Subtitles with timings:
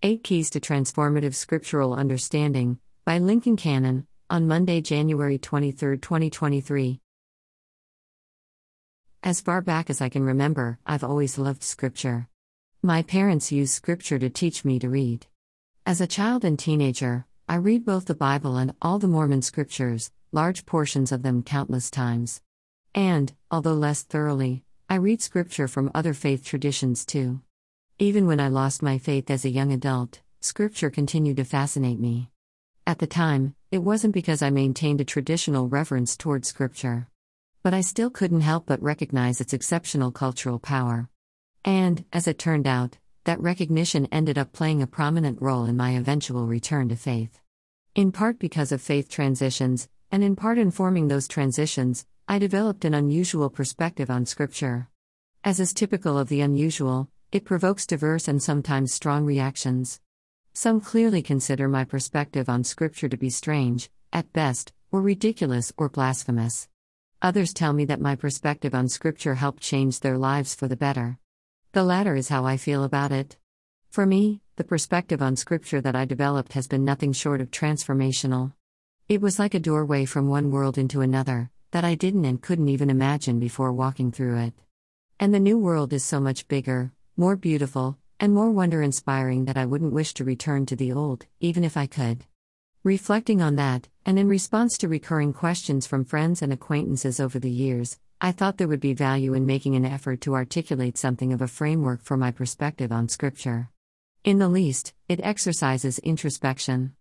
[0.00, 7.00] Eight Keys to Transformative Scriptural Understanding by Lincoln Cannon, on Monday, January 23, 2023.
[9.24, 12.28] As far back as I can remember, I've always loved Scripture.
[12.80, 15.26] My parents used Scripture to teach me to read.
[15.84, 20.12] As a child and teenager, I read both the Bible and all the Mormon scriptures,
[20.30, 22.40] large portions of them countless times.
[22.94, 27.40] And, although less thoroughly, I read Scripture from other faith traditions too.
[28.00, 32.30] Even when I lost my faith as a young adult, Scripture continued to fascinate me.
[32.86, 37.08] At the time, it wasn't because I maintained a traditional reverence toward Scripture.
[37.64, 41.08] But I still couldn't help but recognize its exceptional cultural power.
[41.64, 45.90] And, as it turned out, that recognition ended up playing a prominent role in my
[45.90, 47.40] eventual return to faith.
[47.96, 52.94] In part because of faith transitions, and in part informing those transitions, I developed an
[52.94, 54.88] unusual perspective on Scripture.
[55.42, 60.00] As is typical of the unusual, it provokes diverse and sometimes strong reactions.
[60.54, 65.90] Some clearly consider my perspective on Scripture to be strange, at best, or ridiculous or
[65.90, 66.68] blasphemous.
[67.20, 71.18] Others tell me that my perspective on Scripture helped change their lives for the better.
[71.72, 73.36] The latter is how I feel about it.
[73.90, 78.52] For me, the perspective on Scripture that I developed has been nothing short of transformational.
[79.08, 82.68] It was like a doorway from one world into another, that I didn't and couldn't
[82.68, 84.54] even imagine before walking through it.
[85.20, 89.56] And the new world is so much bigger, more beautiful, and more wonder inspiring that
[89.56, 92.24] I wouldn't wish to return to the old, even if I could.
[92.84, 97.50] Reflecting on that, and in response to recurring questions from friends and acquaintances over the
[97.50, 101.42] years, I thought there would be value in making an effort to articulate something of
[101.42, 103.68] a framework for my perspective on Scripture.
[104.22, 106.94] In the least, it exercises introspection.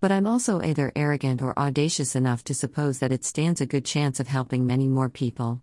[0.00, 3.84] But I'm also either arrogant or audacious enough to suppose that it stands a good
[3.84, 5.62] chance of helping many more people.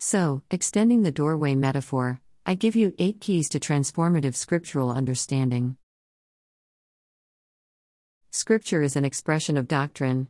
[0.00, 5.78] So, extending the doorway metaphor, I give you eight keys to transformative scriptural understanding.
[8.32, 10.28] Scripture is an expression of doctrine.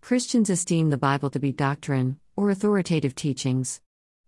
[0.00, 3.80] Christians esteem the Bible to be doctrine, or authoritative teachings.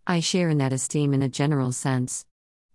[0.07, 2.27] I share in that esteem in a general sense.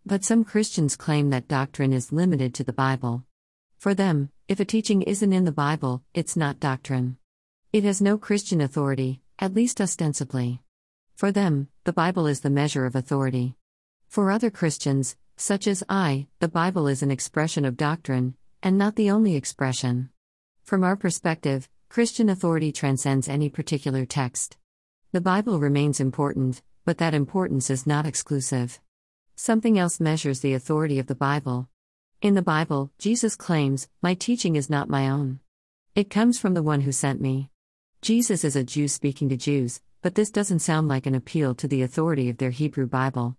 [0.05, 3.23] But some Christians claim that doctrine is limited to the Bible.
[3.77, 7.15] For them, if a teaching isn't in the Bible, it's not doctrine.
[7.71, 10.61] It has no Christian authority, at least ostensibly.
[11.15, 13.56] For them, the Bible is the measure of authority.
[14.07, 18.95] For other Christians, such as I, the Bible is an expression of doctrine, and not
[18.95, 20.09] the only expression.
[20.63, 24.57] From our perspective, Christian authority transcends any particular text.
[25.11, 28.79] The Bible remains important, but that importance is not exclusive.
[29.35, 31.69] Something else measures the authority of the Bible.
[32.21, 35.39] In the Bible, Jesus claims, My teaching is not my own.
[35.93, 37.51] It comes from the one who sent me.
[38.01, 41.67] Jesus is a Jew speaking to Jews, but this doesn't sound like an appeal to
[41.67, 43.37] the authority of their Hebrew Bible.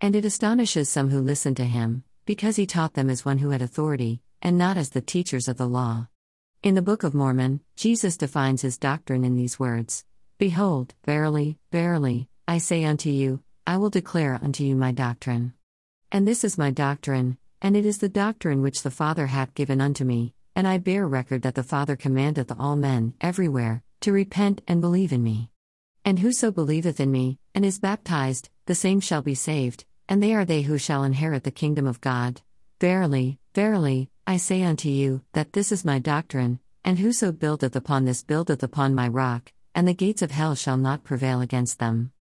[0.00, 3.50] And it astonishes some who listen to him, because he taught them as one who
[3.50, 6.06] had authority, and not as the teachers of the law.
[6.62, 10.04] In the Book of Mormon, Jesus defines his doctrine in these words
[10.38, 15.54] Behold, verily, verily, I say unto you, I will declare unto you my doctrine.
[16.12, 19.80] And this is my doctrine, and it is the doctrine which the Father hath given
[19.80, 24.62] unto me, and I bear record that the Father commandeth all men, everywhere, to repent
[24.68, 25.50] and believe in me.
[26.04, 30.34] And whoso believeth in me, and is baptized, the same shall be saved, and they
[30.34, 32.40] are they who shall inherit the kingdom of God.
[32.80, 38.04] Verily, verily, I say unto you, that this is my doctrine, and whoso buildeth upon
[38.04, 42.12] this buildeth upon my rock, and the gates of hell shall not prevail against them.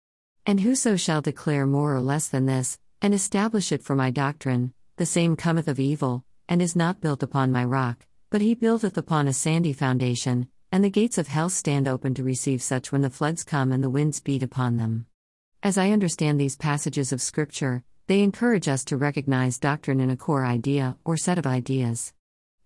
[0.45, 4.73] And whoso shall declare more or less than this, and establish it for my doctrine,
[4.97, 8.97] the same cometh of evil, and is not built upon my rock, but he buildeth
[8.97, 13.03] upon a sandy foundation, and the gates of hell stand open to receive such when
[13.03, 15.07] the floods come and the winds beat upon them.
[15.67, 20.17] As I understand these passages of Scripture, they encourage us to recognize doctrine in a
[20.17, 22.13] core idea or set of ideas.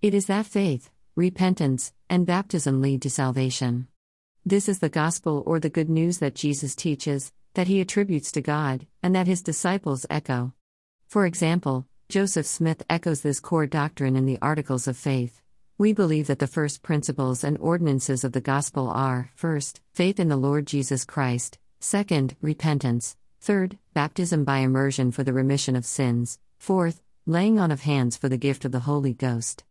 [0.02, 3.88] It is that faith, repentance, and baptism lead to salvation.
[4.44, 8.42] This is the gospel or the good news that Jesus teaches, that he attributes to
[8.42, 10.52] God, and that his disciples echo.
[11.06, 15.40] For example, Joseph Smith echoes this core doctrine in the Articles of Faith.
[15.78, 20.28] We believe that the first principles and ordinances of the gospel are first, faith in
[20.28, 26.38] the Lord Jesus Christ, second, repentance, third, baptism by immersion for the remission of sins,
[26.58, 29.64] fourth, laying on of hands for the gift of the Holy Ghost.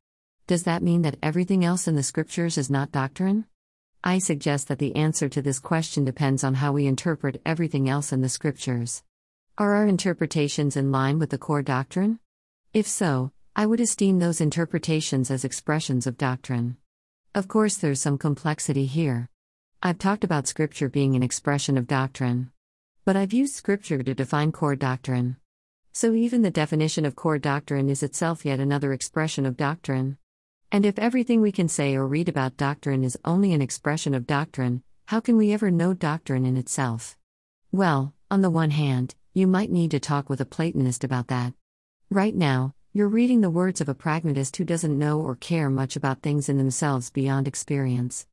[0.48, 3.46] Does that mean that everything else in the scriptures is not doctrine?
[4.04, 8.12] I suggest that the answer to this question depends on how we interpret everything else
[8.12, 9.04] in the scriptures.
[9.58, 12.20] Are our interpretations in line with the core doctrine?
[12.74, 16.78] If so, I would esteem those interpretations as expressions of doctrine.
[17.36, 19.30] Of course, there's some complexity here.
[19.82, 22.52] I've talked about Scripture being an expression of doctrine.
[23.06, 25.38] But I've used Scripture to define core doctrine.
[25.94, 30.18] So, even the definition of core doctrine is itself yet another expression of doctrine.
[30.70, 34.28] And if everything we can say or read about doctrine is only an expression of
[34.28, 37.16] doctrine, how can we ever know doctrine in itself?
[37.72, 41.54] Well, on the one hand, you might need to talk with a Platonist about that.
[42.10, 45.96] Right now, you're reading the words of a pragmatist who doesn't know or care much
[45.96, 48.28] about things in themselves beyond experience.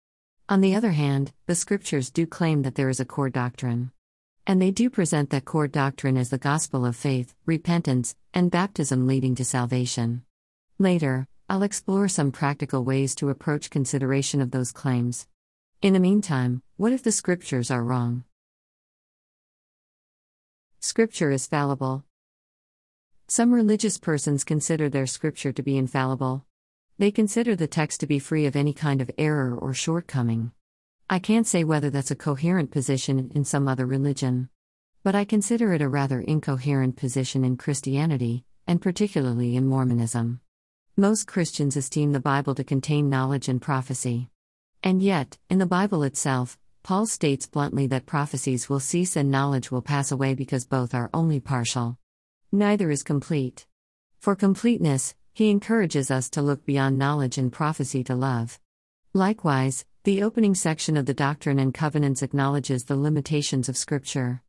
[0.49, 3.91] On the other hand, the scriptures do claim that there is a core doctrine.
[4.47, 9.09] And they do present that core doctrine as the gospel of faith, repentance, and baptism
[9.09, 10.23] leading to salvation.
[10.79, 15.27] Later, I'll explore some practical ways to approach consideration of those claims.
[15.83, 18.23] In the meantime, what if the scriptures are wrong?
[20.79, 22.05] Scripture is fallible.
[23.27, 26.47] Some religious persons consider their scripture to be infallible.
[26.99, 30.53] They consider the text to be free of any kind of error or shortcoming.
[31.11, 34.49] I can't say whether that's a coherent position in some other religion.
[35.03, 40.41] But I consider it a rather incoherent position in Christianity, and particularly in Mormonism.
[40.97, 44.31] Most Christians esteem the Bible to contain knowledge and prophecy.
[44.83, 49.71] And yet, in the Bible itself, Paul states bluntly that prophecies will cease and knowledge
[49.71, 51.99] will pass away because both are only partial.
[52.51, 53.67] Neither is complete.
[54.19, 58.59] For completeness, he encourages us to look beyond knowledge and prophecy to love.
[59.13, 64.41] Likewise, the opening section of the Doctrine and Covenants acknowledges the limitations of Scripture.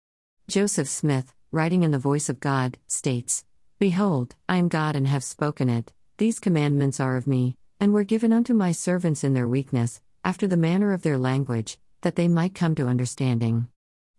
[0.47, 3.43] Joseph Smith, writing in the voice of God, states
[3.79, 5.91] Behold, I am God and have spoken it.
[6.19, 10.47] These commandments are of me, and were given unto my servants in their weakness, after
[10.47, 13.67] the manner of their language, that they might come to understanding.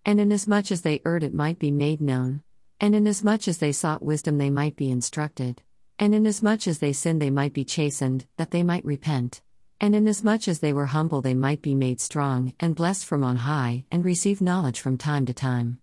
[0.05, 2.43] And inasmuch as they erred, it might be made known.
[2.79, 5.63] And inasmuch as they sought wisdom, they might be instructed.
[6.01, 9.43] And inasmuch as they sinned, they might be chastened, that they might repent.
[9.81, 13.37] And inasmuch as they were humble, they might be made strong, and blessed from on
[13.37, 15.81] high, and receive knowledge from time to time.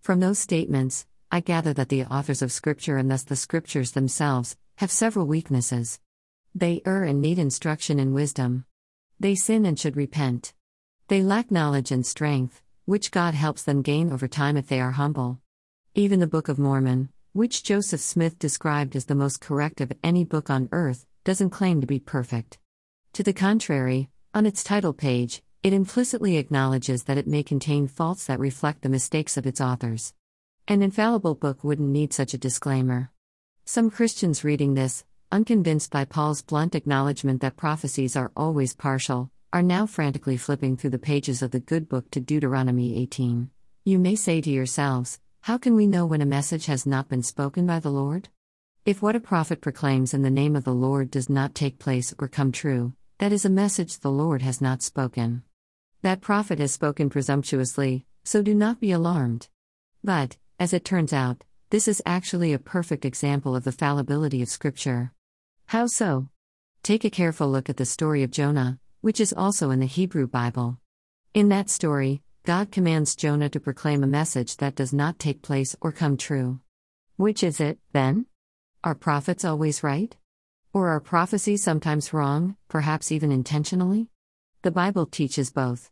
[0.00, 4.56] From those statements, I gather that the authors of Scripture, and thus the Scriptures themselves,
[4.76, 5.98] have several weaknesses.
[6.54, 8.66] They err and need instruction and wisdom.
[9.18, 10.54] They sin and should repent.
[11.08, 14.92] They lack knowledge and strength, which God helps them gain over time if they are
[14.92, 15.40] humble.
[15.94, 20.24] Even the Book of Mormon, which Joseph Smith described as the most correct of any
[20.24, 22.56] book on earth, doesn't claim to be perfect.
[23.12, 28.24] To the contrary, on its title page, it implicitly acknowledges that it may contain faults
[28.24, 30.14] that reflect the mistakes of its authors.
[30.66, 33.10] An infallible book wouldn't need such a disclaimer.
[33.66, 39.62] Some Christians reading this, unconvinced by Paul's blunt acknowledgement that prophecies are always partial, are
[39.62, 43.50] now frantically flipping through the pages of the good book to Deuteronomy 18.
[43.84, 47.22] You may say to yourselves, how can we know when a message has not been
[47.22, 48.28] spoken by the Lord?
[48.84, 52.12] If what a prophet proclaims in the name of the Lord does not take place
[52.18, 55.44] or come true, that is a message the Lord has not spoken.
[56.02, 59.46] That prophet has spoken presumptuously, so do not be alarmed.
[60.02, 64.48] But, as it turns out, this is actually a perfect example of the fallibility of
[64.48, 65.12] Scripture.
[65.66, 66.28] How so?
[66.82, 70.26] Take a careful look at the story of Jonah, which is also in the Hebrew
[70.26, 70.80] Bible.
[71.34, 75.74] In that story, God commands Jonah to proclaim a message that does not take place
[75.80, 76.60] or come true.
[77.16, 78.26] Which is it, then?
[78.84, 80.16] Are prophets always right?
[80.72, 84.10] Or are prophecies sometimes wrong, perhaps even intentionally?
[84.62, 85.90] The Bible teaches both.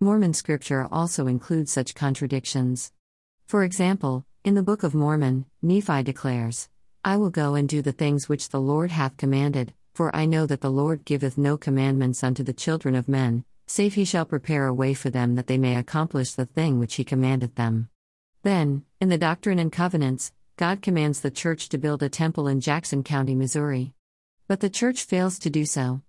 [0.00, 2.90] Mormon scripture also includes such contradictions.
[3.46, 6.68] For example, in the Book of Mormon, Nephi declares,
[7.04, 10.46] I will go and do the things which the Lord hath commanded, for I know
[10.46, 14.66] that the Lord giveth no commandments unto the children of men, save he shall prepare
[14.66, 17.88] a way for them that they may accomplish the thing which he commandeth them.
[18.42, 22.60] Then, in the Doctrine and Covenants, God commands the church to build a temple in
[22.60, 23.94] Jackson County, Missouri.
[24.48, 26.02] But the church fails to do so.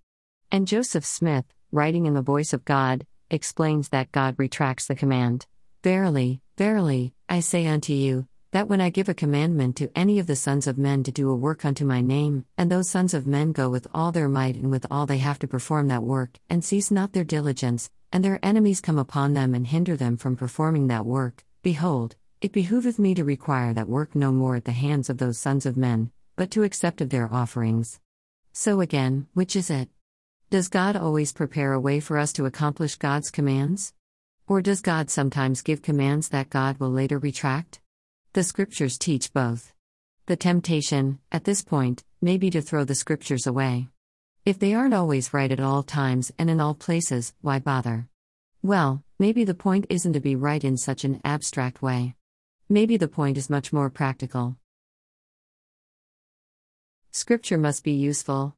[0.50, 5.46] And Joseph Smith, writing in the voice of God, explains that God retracts the command.
[5.82, 10.28] Verily, verily, I say unto you, that when I give a commandment to any of
[10.28, 13.26] the sons of men to do a work unto my name, and those sons of
[13.26, 16.38] men go with all their might and with all they have to perform that work,
[16.48, 20.36] and cease not their diligence, and their enemies come upon them and hinder them from
[20.36, 24.70] performing that work, behold, it behooveth me to require that work no more at the
[24.70, 27.98] hands of those sons of men, but to accept of their offerings.
[28.52, 29.88] So again, which is it?
[30.50, 33.94] Does God always prepare a way for us to accomplish God's commands?
[34.46, 37.80] Or does God sometimes give commands that God will later retract?
[38.34, 39.72] The scriptures teach both.
[40.26, 43.86] The temptation, at this point, may be to throw the scriptures away.
[44.44, 48.08] If they aren't always right at all times and in all places, why bother?
[48.60, 52.16] Well, maybe the point isn't to be right in such an abstract way.
[52.68, 54.56] Maybe the point is much more practical.
[57.12, 58.56] Scripture must be useful.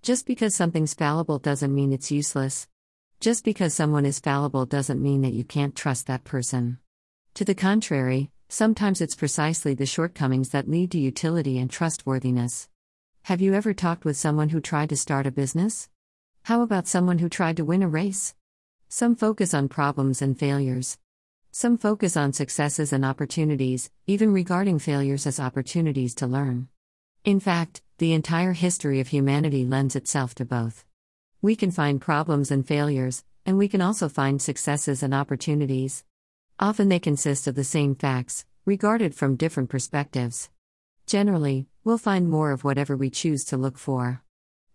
[0.00, 2.68] Just because something's fallible doesn't mean it's useless.
[3.20, 6.78] Just because someone is fallible doesn't mean that you can't trust that person.
[7.34, 12.68] To the contrary, Sometimes it's precisely the shortcomings that lead to utility and trustworthiness.
[13.24, 15.88] Have you ever talked with someone who tried to start a business?
[16.44, 18.36] How about someone who tried to win a race?
[18.88, 20.96] Some focus on problems and failures.
[21.50, 26.68] Some focus on successes and opportunities, even regarding failures as opportunities to learn.
[27.24, 30.84] In fact, the entire history of humanity lends itself to both.
[31.42, 36.04] We can find problems and failures, and we can also find successes and opportunities.
[36.58, 40.48] Often they consist of the same facts, regarded from different perspectives.
[41.06, 44.22] Generally, we'll find more of whatever we choose to look for.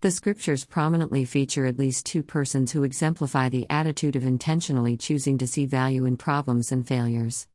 [0.01, 5.39] The scriptures prominently feature at least two persons who exemplify the attitude of intentionally choosing
[5.39, 7.47] to see value in problems and failures.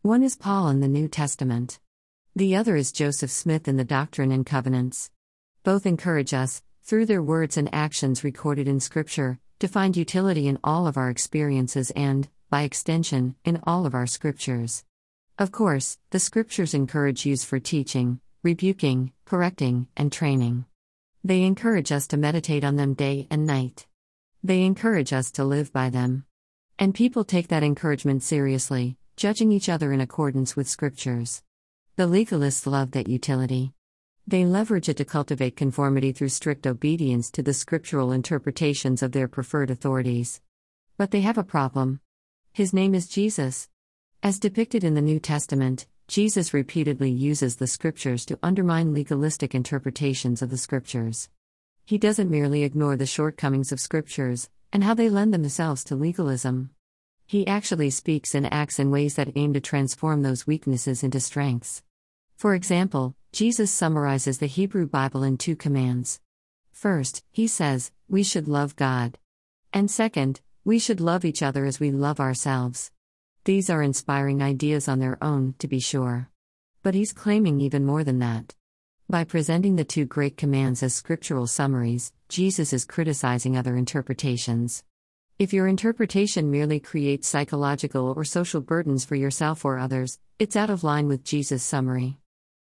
[0.00, 1.80] One is Paul in the New Testament.
[2.36, 5.10] The other is Joseph Smith in the Doctrine and Covenants.
[5.64, 10.58] Both encourage us, through their words and actions recorded in Scripture, to find utility in
[10.64, 14.84] all of our experiences and, by extension, in all of our scriptures.
[15.38, 20.66] Of course, the scriptures encourage use for teaching, rebuking, correcting, and training.
[21.24, 23.86] They encourage us to meditate on them day and night.
[24.44, 26.26] They encourage us to live by them.
[26.78, 31.42] And people take that encouragement seriously, judging each other in accordance with scriptures.
[31.96, 33.72] The legalists love that utility.
[34.26, 39.26] They leverage it to cultivate conformity through strict obedience to the scriptural interpretations of their
[39.26, 40.42] preferred authorities.
[40.98, 42.01] But they have a problem.
[42.54, 43.70] His name is Jesus.
[44.22, 50.42] As depicted in the New Testament, Jesus repeatedly uses the scriptures to undermine legalistic interpretations
[50.42, 51.30] of the scriptures.
[51.86, 56.68] He doesn't merely ignore the shortcomings of scriptures and how they lend themselves to legalism.
[57.26, 61.82] He actually speaks and acts in ways that aim to transform those weaknesses into strengths.
[62.36, 66.20] For example, Jesus summarizes the Hebrew Bible in two commands.
[66.70, 69.16] First, he says, we should love God.
[69.72, 72.92] And second, we should love each other as we love ourselves.
[73.44, 76.28] These are inspiring ideas on their own, to be sure.
[76.84, 78.54] But he's claiming even more than that.
[79.08, 84.84] By presenting the two great commands as scriptural summaries, Jesus is criticizing other interpretations.
[85.36, 90.70] If your interpretation merely creates psychological or social burdens for yourself or others, it's out
[90.70, 92.18] of line with Jesus' summary.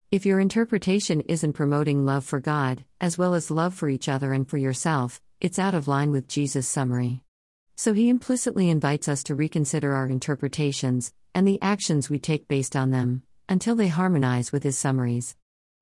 [0.09, 4.31] If your interpretation isn't promoting love for God, as well as love for each other
[4.31, 7.21] and for yourself, it's out of line with Jesus' summary.
[7.79, 12.75] So he implicitly invites us to reconsider our interpretations, and the actions we take based
[12.75, 15.37] on them, until they harmonize with his summaries.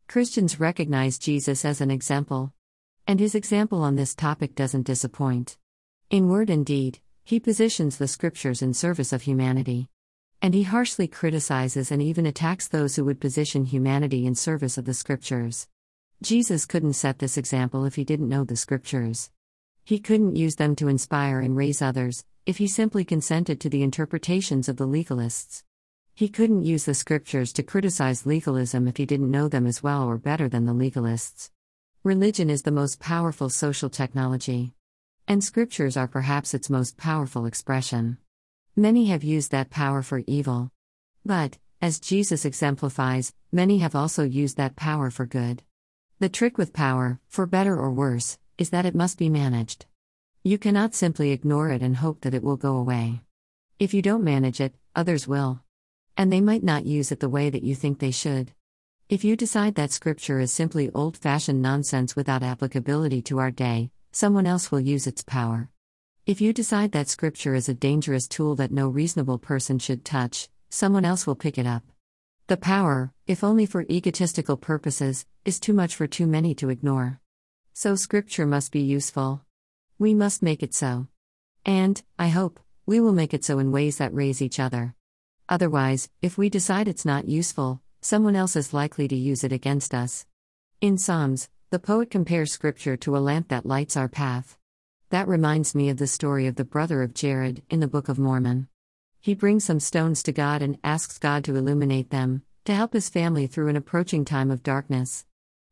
[0.08, 2.54] Christians recognize Jesus as an example.
[3.08, 5.58] And his example on this topic doesn't disappoint.
[6.12, 9.90] In word and deed, he positions the scriptures in service of humanity.
[10.40, 14.86] And he harshly criticizes and even attacks those who would position humanity in service of
[14.86, 15.68] the scriptures.
[16.22, 19.32] Jesus couldn't set this example if he didn't know the scriptures.
[19.88, 23.84] He couldn't use them to inspire and raise others, if he simply consented to the
[23.84, 25.64] interpretations of the legalists.
[26.14, 30.04] He couldn't use the scriptures to criticize legalism if he didn't know them as well
[30.04, 31.52] or better than the legalists.
[32.04, 34.74] Religion is the most powerful social technology.
[35.26, 38.18] And scriptures are perhaps its most powerful expression.
[38.76, 40.70] Many have used that power for evil.
[41.24, 45.64] But, as Jesus exemplifies, many have also used that power for good.
[46.20, 49.86] The trick with power, for better or worse, is that it must be managed.
[50.44, 53.22] You cannot simply ignore it and hope that it will go away.
[53.80, 55.62] If you don't manage it, others will.
[56.16, 58.54] And they might not use it the way that you think they should.
[59.10, 63.92] If you decide that scripture is simply old fashioned nonsense without applicability to our day,
[64.12, 65.70] someone else will use its power.
[66.26, 70.50] If you decide that scripture is a dangerous tool that no reasonable person should touch,
[70.70, 71.84] someone else will pick it up.
[72.48, 77.22] The power, if only for egotistical purposes, is too much for too many to ignore.
[77.80, 79.46] So Scripture must be useful.
[80.00, 81.10] We must make it so.
[81.64, 84.96] And, I hope, we will make it so in ways that raise each other.
[85.48, 89.94] Otherwise, if we decide it's not useful, someone else is likely to use it against
[89.94, 90.26] us.
[90.82, 94.58] In Psalms, the poet compares Scripture to a lamp that lights our path.
[95.12, 98.18] That reminds me of the story of the brother of Jared in the Book of
[98.18, 98.70] Mormon.
[99.22, 103.08] He brings some stones to God and asks God to illuminate them, to help his
[103.08, 105.28] family through an approaching time of darkness.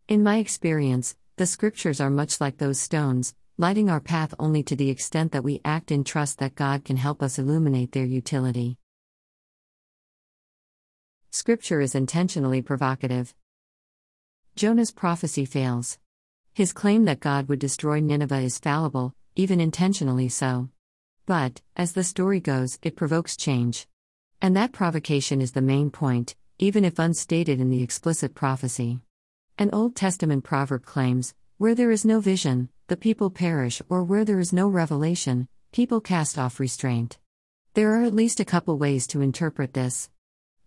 [0.07, 4.75] In my experience, the scriptures are much like those stones, lighting our path only to
[4.75, 8.77] the extent that we act in trust that God can help us illuminate their utility.
[11.31, 13.35] Scripture is intentionally provocative.
[14.55, 15.99] Jonah's prophecy fails.
[16.53, 20.69] His claim that God would destroy Nineveh is fallible, even intentionally so.
[21.25, 23.87] But, as the story goes, it provokes change.
[24.41, 29.01] And that provocation is the main point, even if unstated in the explicit prophecy.
[29.57, 34.25] An Old Testament proverb claims Where there is no vision, the people perish, or where
[34.25, 37.19] there is no revelation, people cast off restraint.
[37.73, 40.09] There are at least a couple ways to interpret this.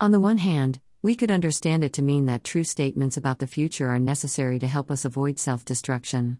[0.00, 3.46] On the one hand, we could understand it to mean that true statements about the
[3.46, 6.38] future are necessary to help us avoid self destruction.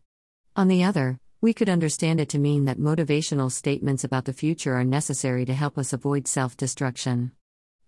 [0.57, 4.73] On the other, we could understand it to mean that motivational statements about the future
[4.73, 7.33] are necessary to help us avoid self destruction.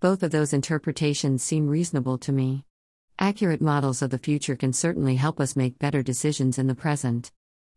[0.01, 2.67] Both of those interpretations seem reasonable to me.
[3.23, 7.31] Accurate models of the future can certainly help us make better decisions in the present.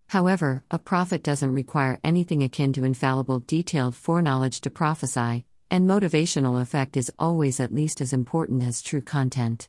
[0.08, 6.62] However, a prophet doesn't require anything akin to infallible, detailed foreknowledge to prophesy, and motivational
[6.62, 9.68] effect is always at least as important as true content.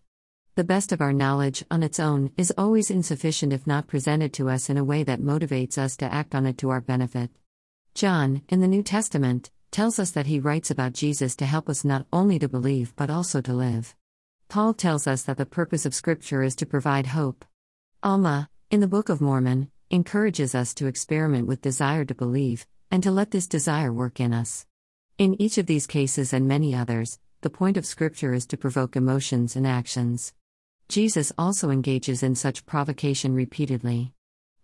[0.55, 4.51] The best of our knowledge, on its own, is always insufficient if not presented to
[4.51, 7.31] us in a way that motivates us to act on it to our benefit.
[7.95, 11.85] John, in the New Testament, tells us that he writes about Jesus to help us
[11.85, 13.97] not only to believe but also to live.
[14.55, 17.45] Paul tells us that the purpose of Scripture is to provide hope.
[18.05, 23.03] Alma, in the Book of Mormon, encourages us to experiment with desire to believe, and
[23.03, 24.65] to let this desire work in us.
[25.19, 28.95] In each of these cases and many others, the point of Scripture is to provoke
[28.95, 30.33] emotions and actions.
[30.89, 34.13] Jesus also engages in such provocation repeatedly.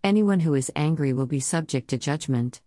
[0.05, 2.61] Anyone who is angry will be subject to judgment.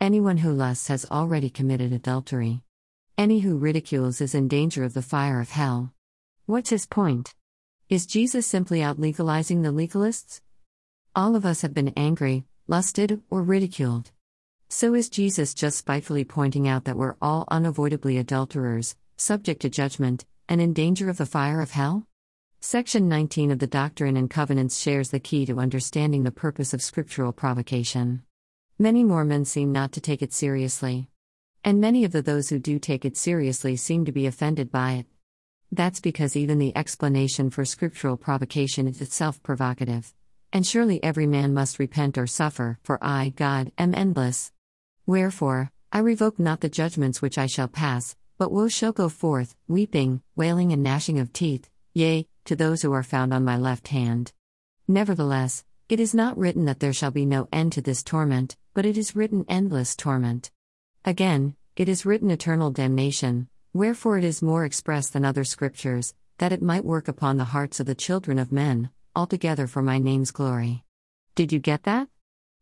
[0.00, 2.62] Anyone who lusts has already committed adultery.
[3.16, 5.93] Any who ridicules is in danger of the fire of hell.
[6.46, 7.34] What's his point?
[7.88, 10.42] Is Jesus simply out legalizing the legalists?
[11.16, 14.10] All of us have been angry, lusted, or ridiculed.
[14.68, 20.26] So is Jesus just spitefully pointing out that we're all unavoidably adulterers, subject to judgment,
[20.46, 22.06] and in danger of the fire of hell?
[22.60, 26.82] Section 19 of the Doctrine and Covenants shares the key to understanding the purpose of
[26.82, 28.22] scriptural provocation.
[28.78, 31.08] Many Mormons seem not to take it seriously.
[31.64, 34.92] And many of the those who do take it seriously seem to be offended by
[34.92, 35.06] it.
[35.74, 40.14] That's because even the explanation for scriptural provocation is itself provocative.
[40.52, 44.52] And surely every man must repent or suffer, for I, God, am endless.
[45.04, 49.56] Wherefore, I revoke not the judgments which I shall pass, but woe shall go forth,
[49.66, 53.88] weeping, wailing, and gnashing of teeth, yea, to those who are found on my left
[53.88, 54.32] hand.
[54.86, 58.86] Nevertheless, it is not written that there shall be no end to this torment, but
[58.86, 60.52] it is written endless torment.
[61.04, 66.52] Again, it is written eternal damnation, wherefore it is more express than other scriptures, that
[66.52, 70.30] it might work upon the hearts of the children of men, altogether for my name's
[70.30, 70.84] glory.
[71.34, 72.08] Did you get that?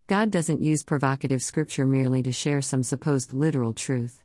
[0.07, 4.23] God doesn't use provocative scripture merely to share some supposed literal truth.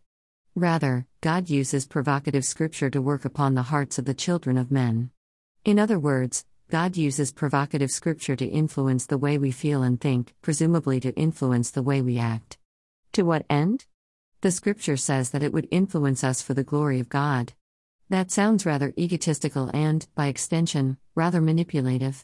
[0.55, 5.11] Rather, God uses provocative scripture to work upon the hearts of the children of men.
[5.65, 10.33] In other words, God uses provocative scripture to influence the way we feel and think,
[10.41, 12.57] presumably to influence the way we act.
[13.13, 13.85] To what end?
[14.41, 17.53] The scripture says that it would influence us for the glory of God.
[18.09, 22.23] That sounds rather egotistical and, by extension, rather manipulative.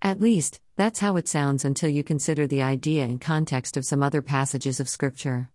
[0.00, 4.02] At least, that's how it sounds until you consider the idea in context of some
[4.02, 5.50] other passages of Scripture.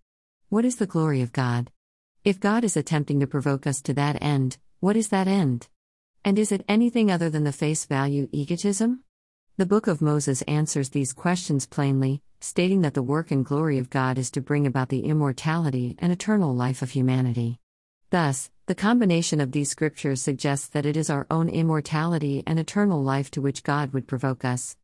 [0.49, 1.71] What is the glory of God?
[2.23, 5.67] If God is attempting to provoke us to that end, what is that end?
[6.23, 9.03] And is it anything other than the face value egotism?
[9.57, 13.89] The Book of Moses answers these questions plainly, stating that the work and glory of
[13.89, 17.59] God is to bring about the immortality and eternal life of humanity.
[18.11, 23.01] Thus, the combination of these scriptures suggests that it is our own immortality and eternal
[23.01, 24.77] life to which God would provoke us.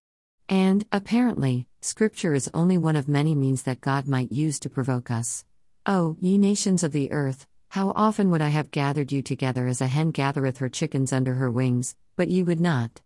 [0.50, 5.12] And, apparently, Scripture is only one of many means that God might use to provoke
[5.12, 5.46] us.
[5.86, 9.82] Oh, ye nations of the earth, how often would I have gathered you together as
[9.82, 13.02] a hen gathereth her chickens under her wings, but ye would not.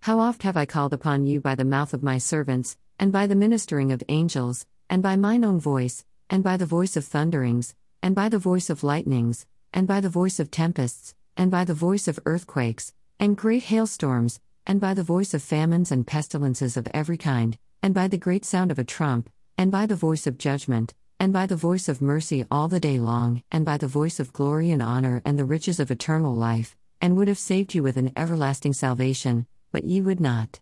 [0.00, 3.26] How oft have I called upon you by the mouth of my servants, and by
[3.26, 7.74] the ministering of angels, and by mine own voice, and by the voice of thunderings,
[8.02, 11.74] and by the voice of lightnings, and by the voice of tempests, and by the
[11.74, 16.88] voice of earthquakes, and great hailstorms, and by the voice of famines and pestilences of
[16.92, 20.38] every kind, and by the great sound of a trump, and by the voice of
[20.38, 24.18] judgment, and by the voice of mercy all the day long, and by the voice
[24.20, 27.82] of glory and honor and the riches of eternal life, and would have saved you
[27.82, 30.60] with an everlasting salvation, but ye would not.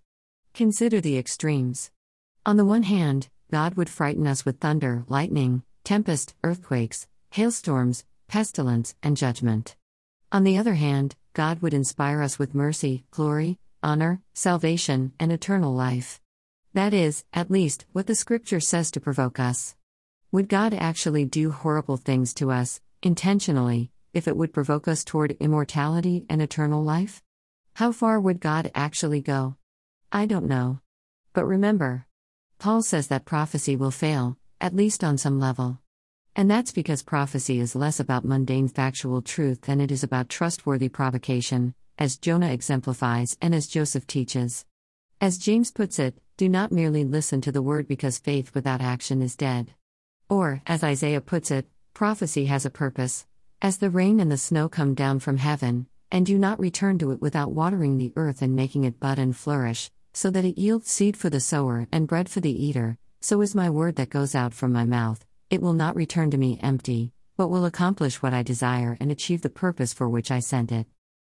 [0.53, 1.91] Consider the extremes.
[2.47, 8.95] On the one hand, God would frighten us with thunder, lightning, tempest, earthquakes, hailstorms, pestilence,
[9.03, 9.77] and judgment.
[10.31, 15.73] On the other hand, God would inspire us with mercy, glory, honor, salvation, and eternal
[15.73, 16.21] life.
[16.75, 19.75] That is, at least, what the scripture says to provoke us.
[20.31, 25.33] Would God actually do horrible things to us, intentionally, if it would provoke us toward
[25.41, 27.23] immortality and eternal life?
[27.73, 29.57] How far would God actually go?
[30.13, 30.81] I don't know.
[31.33, 32.07] But remember,
[32.65, 35.81] Paul says that prophecy will fail, at least on some level.
[36.35, 40.89] And that's because prophecy is less about mundane factual truth than it is about trustworthy
[40.89, 44.65] provocation, as Jonah exemplifies and as Joseph teaches.
[45.21, 49.21] As James puts it, do not merely listen to the word because faith without action
[49.21, 49.75] is dead.
[50.31, 53.27] Or, as Isaiah puts it, prophecy has a purpose.
[53.61, 57.11] As the rain and the snow come down from heaven, and do not return to
[57.11, 60.89] it without watering the earth and making it bud and flourish, so that it yields
[60.89, 64.35] seed for the sower and bread for the eater, so is my word that goes
[64.35, 68.33] out from my mouth, it will not return to me empty, but will accomplish what
[68.33, 70.87] I desire and achieve the purpose for which I sent it.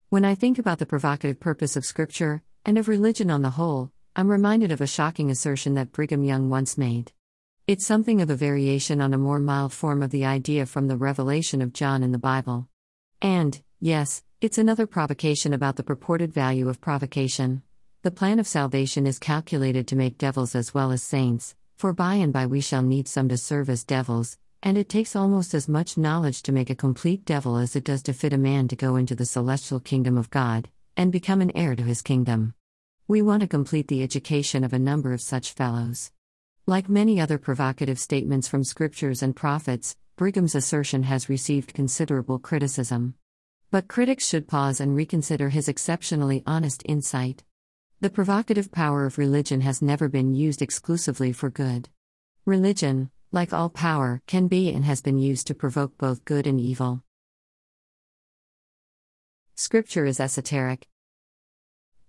[0.09, 3.91] When I think about the provocative purpose of Scripture, and of religion on the whole,
[4.15, 7.13] I'm reminded of a shocking assertion that Brigham Young once made.
[7.67, 10.97] It's something of a variation on a more mild form of the idea from the
[10.97, 12.69] revelation of John in the Bible.
[13.21, 17.63] And, yes, it's another provocation about the purported value of provocation.
[18.03, 22.15] The plan of salvation is calculated to make devils as well as saints, for by
[22.15, 25.69] and by we shall need some to serve as devils, and it takes almost as
[25.69, 28.77] much knowledge to make a complete devil as it does to fit a man to
[28.77, 32.55] go into the celestial kingdom of God, and become an heir to his kingdom.
[33.09, 36.13] We want to complete the education of a number of such fellows.
[36.67, 43.15] Like many other provocative statements from scriptures and prophets, Brigham's assertion has received considerable criticism.
[43.73, 47.43] But critics should pause and reconsider his exceptionally honest insight.
[48.01, 51.89] The provocative power of religion has never been used exclusively for good.
[52.45, 56.61] Religion, like all power, can be and has been used to provoke both good and
[56.61, 57.03] evil.
[59.57, 60.87] Scripture is esoteric.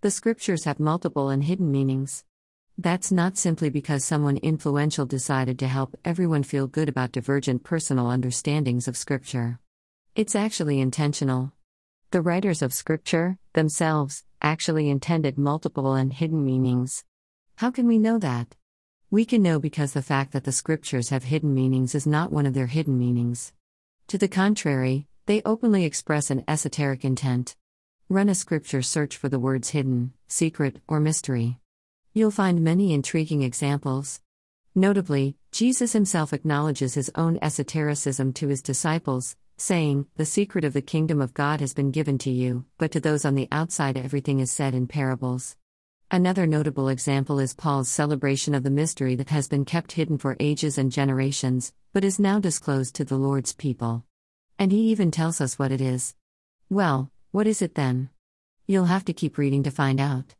[0.01, 2.23] The scriptures have multiple and hidden meanings.
[2.77, 8.11] That's not simply because someone influential decided to help everyone feel good about divergent personal
[8.11, 9.57] understandings of Scripture.
[10.15, 11.51] It's actually intentional.
[12.11, 17.03] The writers of Scripture, themselves, actually intended multiple and hidden meanings.
[17.57, 18.55] How can we know that?
[19.11, 22.45] We can know because the fact that the Scriptures have hidden meanings is not one
[22.45, 23.53] of their hidden meanings.
[24.07, 27.55] To the contrary, they openly express an esoteric intent.
[28.07, 31.59] Run a Scripture search for the words hidden, secret, or mystery.
[32.13, 34.21] You'll find many intriguing examples.
[34.73, 40.81] Notably, Jesus himself acknowledges his own esotericism to his disciples, saying, The secret of the
[40.81, 44.39] kingdom of God has been given to you, but to those on the outside everything
[44.39, 45.55] is said in parables.
[46.11, 50.35] Another notable example is Paul's celebration of the mystery that has been kept hidden for
[50.39, 54.05] ages and generations, but is now disclosed to the Lord's people.
[54.57, 56.15] And he even tells us what it is.
[56.69, 58.09] Well, what is it then?
[58.65, 60.35] You'll have to keep reading to find out.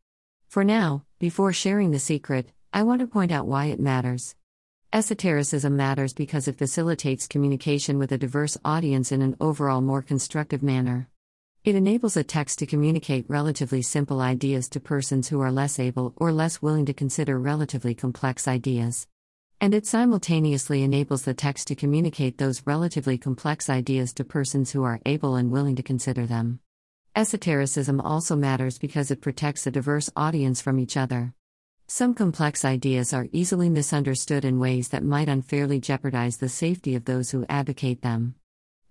[0.48, 4.36] For now, before sharing the secret, I want to point out why it matters.
[4.92, 10.64] Esotericism matters because it facilitates communication with a diverse audience in an overall more constructive
[10.64, 11.08] manner.
[11.64, 16.14] It enables a text to communicate relatively simple ideas to persons who are less able
[16.16, 19.08] or less willing to consider relatively complex ideas.
[19.62, 24.84] And it simultaneously enables the text to communicate those relatively complex ideas to persons who
[24.84, 26.62] are able and willing to consider them.
[27.16, 31.36] Esotericism also matters because it protects a diverse audience from each other.
[31.92, 37.06] Some complex ideas are easily misunderstood in ways that might unfairly jeopardize the safety of
[37.06, 38.36] those who advocate them.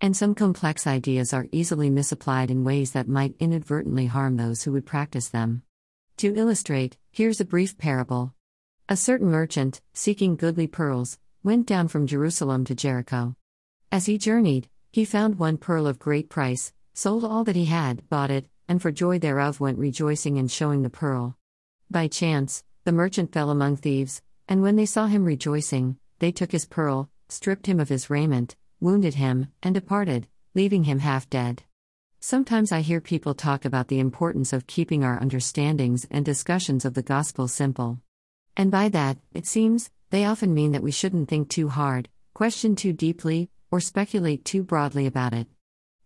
[0.01, 4.73] And some complex ideas are easily misapplied in ways that might inadvertently harm those who
[4.73, 5.63] would practice them.
[6.17, 8.35] To illustrate, here's a brief parable.
[8.89, 13.37] A certain merchant, seeking goodly pearls, went down from Jerusalem to Jericho.
[13.93, 18.09] As he journeyed, he found one pearl of great price, sold all that he had,
[18.09, 21.37] bought it, and for joy thereof went rejoicing and showing the pearl.
[21.89, 26.53] By chance, the merchant fell among thieves, and when they saw him rejoicing, they took
[26.53, 31.65] his pearl, stripped him of his raiment, wounded him, and departed, leaving him half dead.
[32.19, 36.95] Sometimes I hear people talk about the importance of keeping our understandings and discussions of
[36.95, 38.01] the gospel simple.
[38.57, 42.75] And by that, it seems, they often mean that we shouldn't think too hard, question
[42.75, 45.47] too deeply, or speculate too broadly about it.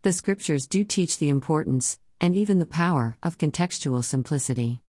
[0.02, 4.80] The scriptures do teach the importance, and even the power, of contextual simplicity.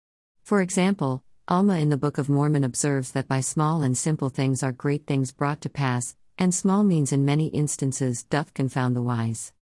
[0.43, 4.63] For example, Alma in the Book of Mormon observes that by small and simple things
[4.63, 9.03] are great things brought to pass, and small means in many instances doth confound the
[9.03, 9.53] wise.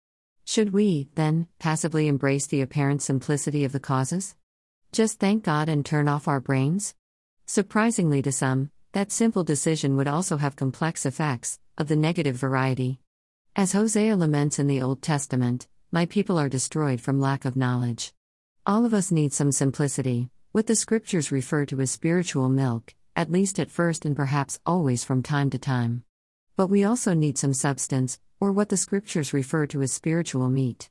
[0.44, 4.36] Should we, then, passively embrace the apparent simplicity of the causes?
[4.92, 6.94] Just thank God and turn off our brains?
[7.46, 13.00] Surprisingly to some, that simple decision would also have complex effects, of the negative variety.
[13.56, 18.12] As Hosea laments in the Old Testament, my people are destroyed from lack of knowledge.
[18.66, 23.30] All of us need some simplicity, what the scriptures refer to as spiritual milk, at
[23.30, 26.02] least at first and perhaps always from time to time.
[26.56, 30.90] But we also need some substance, or what the scriptures refer to as spiritual meat.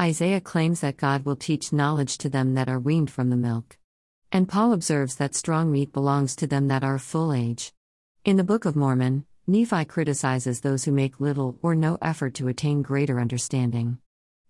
[0.00, 3.76] Isaiah claims that God will teach knowledge to them that are weaned from the milk.
[4.32, 7.74] And Paul observes that strong meat belongs to them that are full age.
[8.24, 12.48] In the Book of Mormon, Nephi criticizes those who make little or no effort to
[12.48, 13.98] attain greater understanding.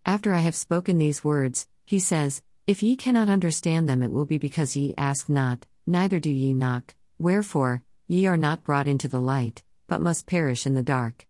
[0.07, 4.25] After I have spoken these words, he says, if ye cannot understand them, it will
[4.25, 6.95] be because ye ask not, neither do ye knock.
[7.19, 11.27] Wherefore, ye are not brought into the light, but must perish in the dark.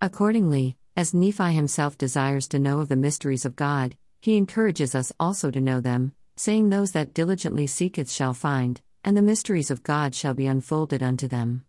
[0.00, 5.12] Accordingly, as Nephi himself desires to know of the mysteries of God, He encourages us
[5.18, 9.82] also to know them, saying, Those that diligently seeketh shall find, and the mysteries of
[9.82, 11.64] God shall be unfolded unto them.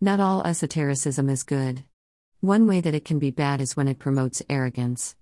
[0.00, 1.84] Not all esotericism is good.
[2.40, 5.14] One way that it can be bad is when it promotes arrogance.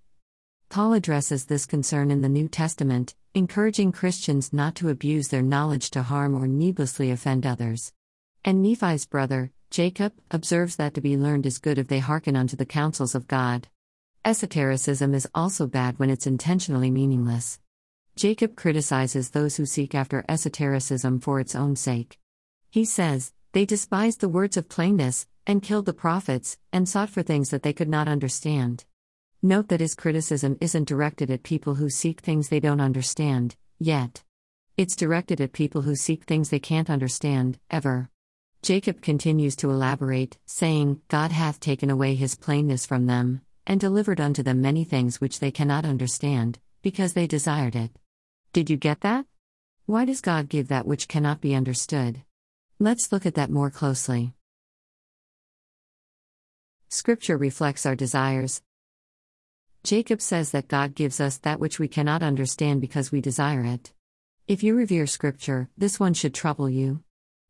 [0.69, 5.91] Paul addresses this concern in the New Testament, encouraging Christians not to abuse their knowledge
[5.91, 7.93] to harm or needlessly offend others.
[8.45, 12.57] And Nephi's brother, Jacob, observes that to be learned is good if they hearken unto
[12.57, 13.69] the counsels of God.
[14.25, 17.61] Esotericism is also bad when it's intentionally meaningless.
[18.17, 22.19] Jacob criticizes those who seek after esotericism for its own sake.
[22.71, 27.23] He says, They despised the words of plainness, and killed the prophets, and sought for
[27.23, 28.85] things that they could not understand.
[29.47, 34.23] Note that his criticism isn't directed at people who seek things they don't understand, yet.
[34.79, 38.09] It's directed at people who seek things they can't understand, ever.
[38.63, 44.19] Jacob continues to elaborate, saying, God hath taken away his plainness from them, and delivered
[44.19, 47.91] unto them many things which they cannot understand, because they desired it.
[48.55, 49.27] Did you get that?
[49.85, 52.23] Why does God give that which cannot be understood?
[52.79, 54.33] Let's look at that more closely.
[56.89, 58.63] Scripture reflects our desires,
[59.85, 63.93] Jacob says that God gives us that which we cannot understand because we desire it.
[64.49, 67.03] If you revere Scripture, this one should trouble you.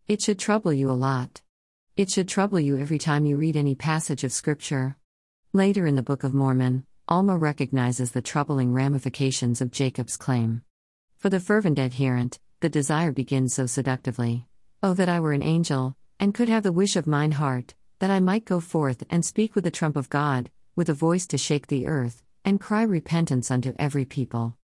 [0.09, 1.43] It should trouble you a lot.
[1.97, 4.97] It should trouble you every time you read any passage of Scripture.
[5.53, 10.63] Later in the Book of Mormon, Alma recognizes the troubling ramifications of Jacob's claim.
[11.17, 14.49] For the fervent adherent, the desire begins so seductively
[14.83, 18.11] Oh, that I were an angel, and could have the wish of mine heart, that
[18.11, 21.39] I might go forth and speak with the trump of God, with a voice to
[21.39, 24.57] shake the earth, and cry repentance unto every people.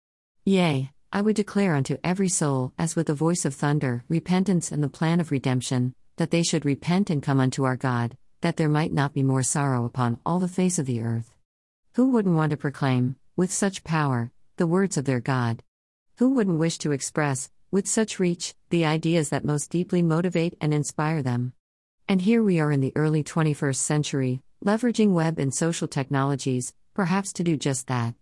[0.45, 4.83] Yea, I would declare unto every soul, as with a voice of thunder, repentance and
[4.83, 8.69] the plan of redemption, that they should repent and come unto our God, that there
[8.69, 11.33] might not be more sorrow upon all the face of the earth.
[11.93, 15.63] Who wouldn't want to proclaim, with such power, the words of their God?
[16.17, 20.73] Who wouldn't wish to express, with such reach, the ideas that most deeply motivate and
[20.73, 21.53] inspire them?
[22.07, 27.31] And here we are in the early 21st century, leveraging web and social technologies, perhaps
[27.33, 28.13] to do just that.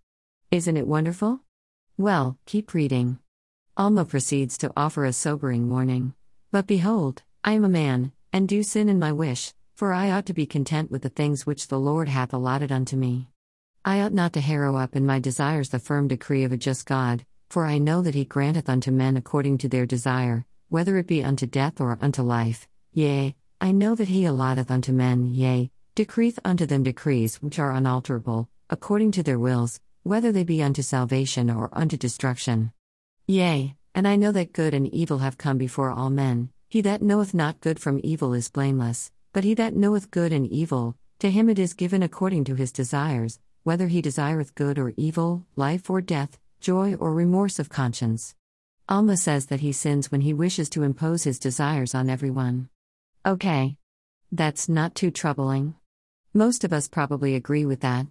[0.51, 1.41] Isn't it wonderful?
[1.97, 3.17] Well, keep reading.
[3.75, 6.13] Alma proceeds to offer a sobering warning.
[6.51, 10.25] But behold, I am a man, and do sin in my wish, for I ought
[10.27, 13.29] to be content with the things which the Lord hath allotted unto me.
[13.83, 16.85] I ought not to harrow up in my desires the firm decree of a just
[16.85, 21.07] God, for I know that he granteth unto men according to their desire, whether it
[21.07, 22.67] be unto death or unto life.
[22.91, 27.71] Yea, I know that he allotteth unto men, yea, decreeth unto them decrees which are
[27.71, 32.71] unalterable, according to their wills, whether they be unto salvation or unto destruction.
[33.25, 36.51] Yea, and I know that good and evil have come before all men.
[36.69, 40.45] He that knoweth not good from evil is blameless, but he that knoweth good and
[40.45, 44.93] evil, to him it is given according to his desires, whether he desireth good or
[44.97, 48.35] evil, life or death, joy or remorse of conscience.
[48.87, 52.69] Alma says that he sins when he wishes to impose his desires on everyone.
[53.25, 53.77] Okay.
[54.31, 55.73] That's not too troubling.
[56.33, 58.07] Most of us probably agree with that.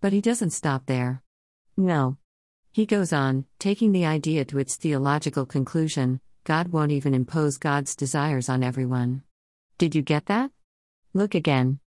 [0.00, 1.22] But he doesn't stop there.
[1.76, 2.16] No.
[2.72, 7.94] He goes on, taking the idea to its theological conclusion God won't even impose God's
[7.94, 9.22] desires on everyone.
[9.76, 10.50] Did you get that?
[11.12, 11.78] Look again.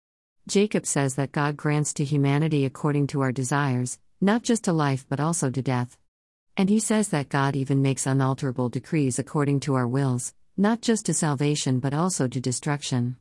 [0.47, 5.05] Jacob says that God grants to humanity according to our desires, not just to life
[5.09, 5.97] but also to death.
[6.57, 11.07] And he says that God even makes unalterable decrees according to our wills, not just
[11.07, 13.17] to salvation but also to destruction.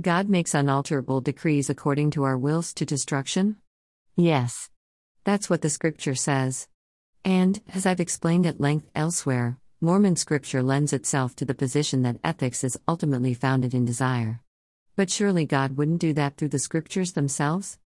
[0.00, 3.58] God makes unalterable decrees according to our wills to destruction?
[4.16, 4.68] Yes.
[5.22, 6.66] That's what the scripture says.
[7.24, 12.18] And, as I've explained at length elsewhere, Mormon scripture lends itself to the position that
[12.24, 14.40] ethics is ultimately founded in desire.
[14.96, 17.78] But surely God wouldn't do that through the scriptures themselves?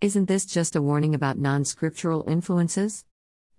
[0.00, 3.04] Isn't this just a warning about non scriptural influences?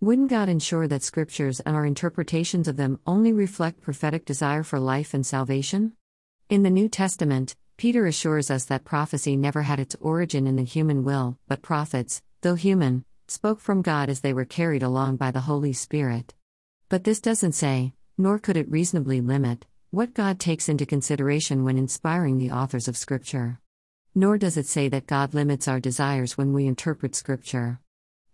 [0.01, 4.77] Wouldn't God ensure that scriptures and our interpretations of them only reflect prophetic desire for
[4.77, 5.93] life and salvation?
[6.49, 10.63] In the New Testament, Peter assures us that prophecy never had its origin in the
[10.63, 15.31] human will, but prophets, though human, spoke from God as they were carried along by
[15.31, 16.33] the Holy Spirit.
[16.89, 21.77] But this doesn't say, nor could it reasonably limit, what God takes into consideration when
[21.77, 23.59] inspiring the authors of Scripture.
[24.15, 27.79] Nor does it say that God limits our desires when we interpret Scripture.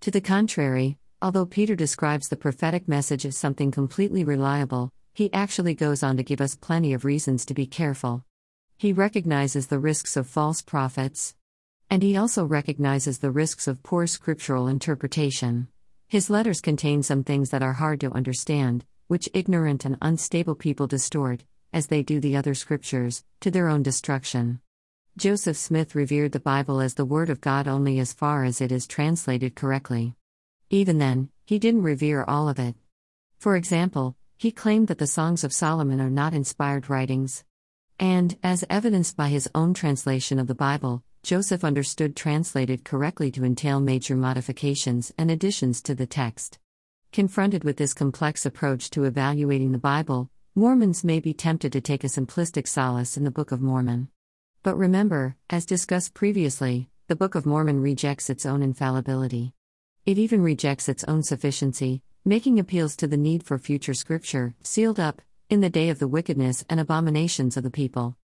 [0.01, 5.73] To the contrary, although Peter describes the prophetic message as something completely reliable, he actually
[5.73, 8.23] goes on to give us plenty of reasons to be careful.
[8.79, 11.35] He recognizes the risks of false prophets.
[11.89, 15.67] And he also recognizes the risks of poor scriptural interpretation.
[16.07, 20.87] His letters contain some things that are hard to understand, which ignorant and unstable people
[20.87, 24.61] distort, as they do the other scriptures, to their own destruction.
[25.17, 28.71] Joseph Smith revered the Bible as the Word of God only as far as it
[28.71, 30.15] is translated correctly.
[30.69, 32.75] Even then, he didn't revere all of it.
[33.39, 37.43] For example, he claimed that the Songs of Solomon are not inspired writings.
[37.99, 43.43] And, as evidenced by his own translation of the Bible, Joseph understood translated correctly to
[43.43, 46.59] entail major modifications and additions to the text.
[47.11, 52.05] Confronted with this complex approach to evaluating the Bible, Mormons may be tempted to take
[52.05, 54.07] a simplistic solace in the Book of Mormon.
[54.63, 59.53] But remember, as discussed previously, the Book of Mormon rejects its own infallibility.
[60.05, 64.99] It even rejects its own sufficiency, making appeals to the need for future scripture, sealed
[64.99, 68.15] up, in the day of the wickedness and abominations of the people.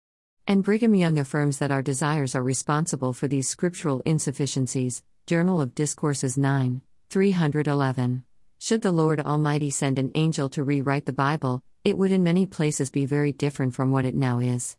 [0.46, 5.02] And Brigham Young affirms that our desires are responsible for these scriptural insufficiencies.
[5.26, 8.22] Journal of Discourses 9, 311.
[8.60, 12.46] Should the Lord Almighty send an angel to rewrite the Bible, it would in many
[12.46, 14.76] places be very different from what it now is.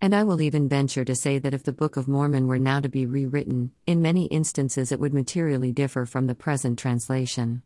[0.00, 2.80] And I will even venture to say that if the Book of Mormon were now
[2.80, 7.62] to be rewritten, in many instances it would materially differ from the present translation.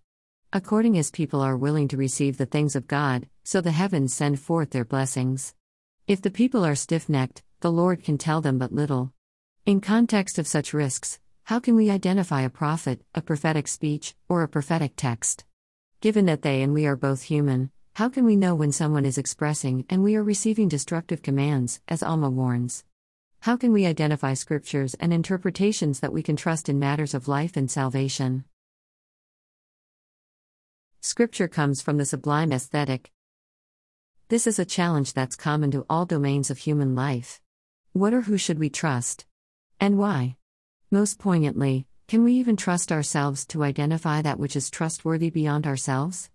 [0.51, 4.39] According as people are willing to receive the things of God, so the heavens send
[4.39, 5.55] forth their blessings.
[6.07, 9.15] If the people are stiff necked, the Lord can tell them but little.
[9.65, 14.43] In context of such risks, how can we identify a prophet, a prophetic speech, or
[14.43, 15.47] a prophetic text?
[16.03, 19.17] Given that they and we are both human, how can we know when someone is
[19.17, 22.85] expressing and we are receiving destructive commands, as Alma warns?
[23.41, 27.57] How can we identify scriptures and interpretations that we can trust in matters of life
[27.57, 28.45] and salvation?
[31.01, 33.11] Scripture comes from the sublime aesthetic.
[34.31, 37.41] This is a challenge that's common to all domains of human life.
[37.95, 39.25] What or who should we trust?
[39.81, 40.37] And why?
[40.91, 46.29] Most poignantly, can we even trust ourselves to identify that which is trustworthy beyond ourselves?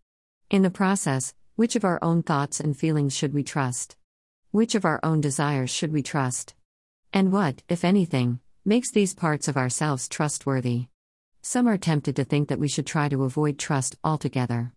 [0.49, 3.95] In the process, which of our own thoughts and feelings should we trust?
[4.49, 6.56] Which of our own desires should we trust?
[7.13, 10.88] And what, if anything, makes these parts of ourselves trustworthy?
[11.43, 14.73] Some are tempted to think that we should try to avoid trust altogether.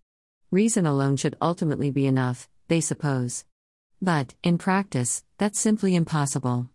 [0.51, 3.45] Reason alone should ultimately be enough, they suppose.
[4.01, 6.69] But, in practice, that's simply impossible.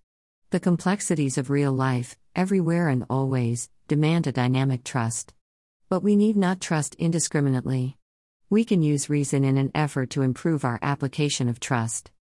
[0.50, 5.34] The complexities of real life, everywhere and always, demand a dynamic trust.
[5.90, 7.98] But we need not trust indiscriminately.
[8.50, 12.12] We can use reason in an effort to improve our application of trust.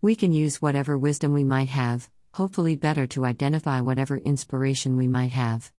[0.00, 5.08] We can use whatever wisdom we might have, hopefully better to identify whatever inspiration we
[5.08, 5.70] might have.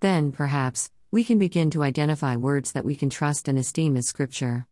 [0.00, 4.06] Then, perhaps, we can begin to identify words that we can trust and esteem as
[4.06, 4.66] scripture.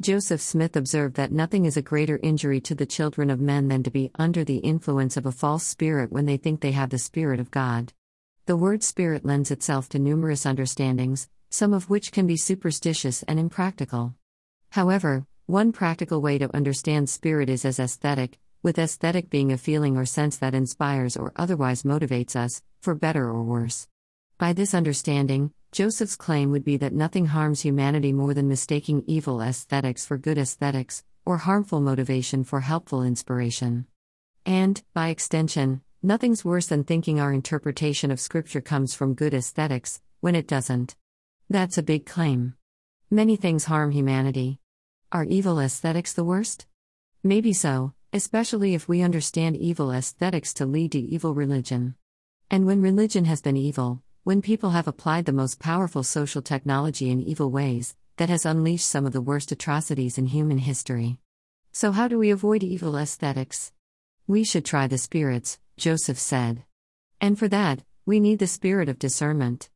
[0.00, 3.82] Joseph Smith observed that nothing is a greater injury to the children of men than
[3.82, 6.98] to be under the influence of a false spirit when they think they have the
[6.98, 7.92] Spirit of God.
[8.46, 13.38] The word spirit lends itself to numerous understandings, some of which can be superstitious and
[13.38, 14.14] impractical.
[14.70, 19.98] However, one practical way to understand spirit is as aesthetic, with aesthetic being a feeling
[19.98, 23.86] or sense that inspires or otherwise motivates us, for better or worse.
[24.38, 29.40] By this understanding, Joseph's claim would be that nothing harms humanity more than mistaking evil
[29.40, 33.86] aesthetics for good aesthetics, or harmful motivation for helpful inspiration.
[34.44, 40.00] And, by extension, nothing's worse than thinking our interpretation of Scripture comes from good aesthetics,
[40.18, 40.96] when it doesn't.
[41.48, 42.54] That's a big claim.
[43.08, 44.58] Many things harm humanity.
[45.12, 46.66] Are evil aesthetics the worst?
[47.22, 51.94] Maybe so, especially if we understand evil aesthetics to lead to evil religion.
[52.50, 57.10] And when religion has been evil, when people have applied the most powerful social technology
[57.10, 61.16] in evil ways, that has unleashed some of the worst atrocities in human history.
[61.72, 63.72] So, how do we avoid evil aesthetics?
[64.26, 66.64] We should try the spirits, Joseph said.
[67.18, 69.70] And for that, we need the spirit of discernment.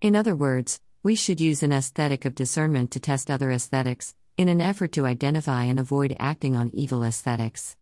[0.00, 4.48] In other words, we should use an aesthetic of discernment to test other aesthetics, in
[4.48, 7.76] an effort to identify and avoid acting on evil aesthetics.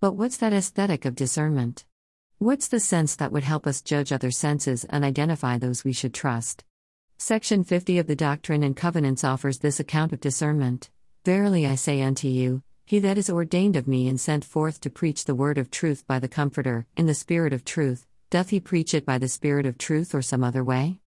[0.00, 1.84] But what's that aesthetic of discernment?
[2.40, 6.14] What's the sense that would help us judge other senses and identify those we should
[6.14, 6.62] trust?
[7.16, 10.88] Section 50 of the Doctrine and Covenants offers this account of discernment.
[11.24, 14.88] Verily I say unto you, he that is ordained of me and sent forth to
[14.88, 18.60] preach the word of truth by the Comforter, in the Spirit of truth, doth he
[18.60, 21.00] preach it by the Spirit of truth or some other way?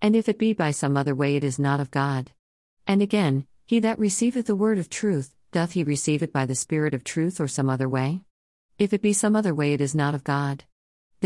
[0.00, 2.30] And if it be by some other way, it is not of God.
[2.86, 6.54] And again, he that receiveth the word of truth, doth he receive it by the
[6.54, 8.20] Spirit of truth or some other way?
[8.78, 10.62] If it be some other way, it is not of God.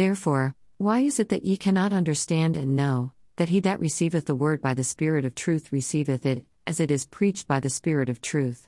[0.01, 4.35] Therefore, why is it that ye cannot understand and know, that he that receiveth the
[4.35, 8.09] word by the Spirit of truth receiveth it, as it is preached by the Spirit
[8.09, 8.67] of truth?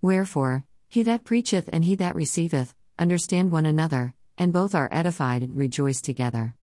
[0.00, 5.42] Wherefore, he that preacheth and he that receiveth, understand one another, and both are edified
[5.42, 6.54] and rejoice together.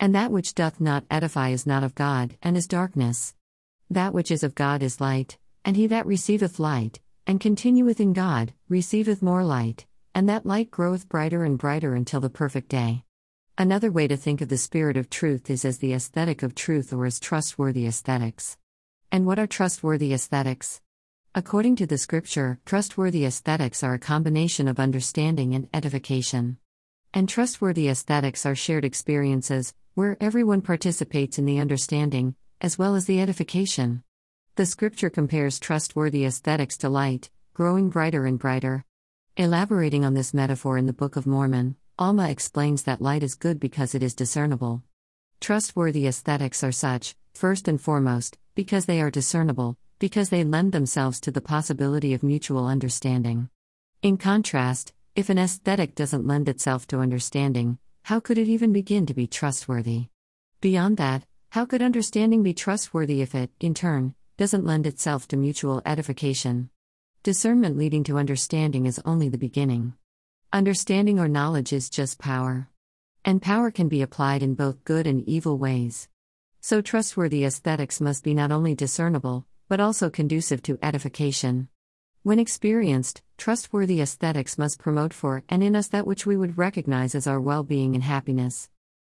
[0.00, 3.34] And that which doth not edify is not of God, and is darkness.
[3.90, 8.14] That which is of God is light, and he that receiveth light, and continueth in
[8.14, 13.04] God, receiveth more light, and that light groweth brighter and brighter until the perfect day.
[13.60, 16.92] Another way to think of the spirit of truth is as the aesthetic of truth
[16.92, 18.56] or as trustworthy aesthetics.
[19.10, 20.80] And what are trustworthy aesthetics?
[21.34, 26.58] According to the scripture, trustworthy aesthetics are a combination of understanding and edification.
[27.12, 33.06] And trustworthy aesthetics are shared experiences, where everyone participates in the understanding, as well as
[33.06, 34.04] the edification.
[34.54, 38.84] The scripture compares trustworthy aesthetics to light, growing brighter and brighter.
[39.36, 43.58] Elaborating on this metaphor in the Book of Mormon, Alma explains that light is good
[43.58, 44.84] because it is discernible.
[45.40, 51.18] Trustworthy aesthetics are such, first and foremost, because they are discernible, because they lend themselves
[51.20, 53.48] to the possibility of mutual understanding.
[54.00, 59.04] In contrast, if an aesthetic doesn't lend itself to understanding, how could it even begin
[59.06, 60.04] to be trustworthy?
[60.60, 65.36] Beyond that, how could understanding be trustworthy if it, in turn, doesn't lend itself to
[65.36, 66.70] mutual edification?
[67.24, 69.94] Discernment leading to understanding is only the beginning.
[70.50, 72.70] Understanding or knowledge is just power.
[73.22, 76.08] And power can be applied in both good and evil ways.
[76.62, 81.68] So, trustworthy aesthetics must be not only discernible, but also conducive to edification.
[82.22, 87.14] When experienced, trustworthy aesthetics must promote for and in us that which we would recognize
[87.14, 88.70] as our well being and happiness.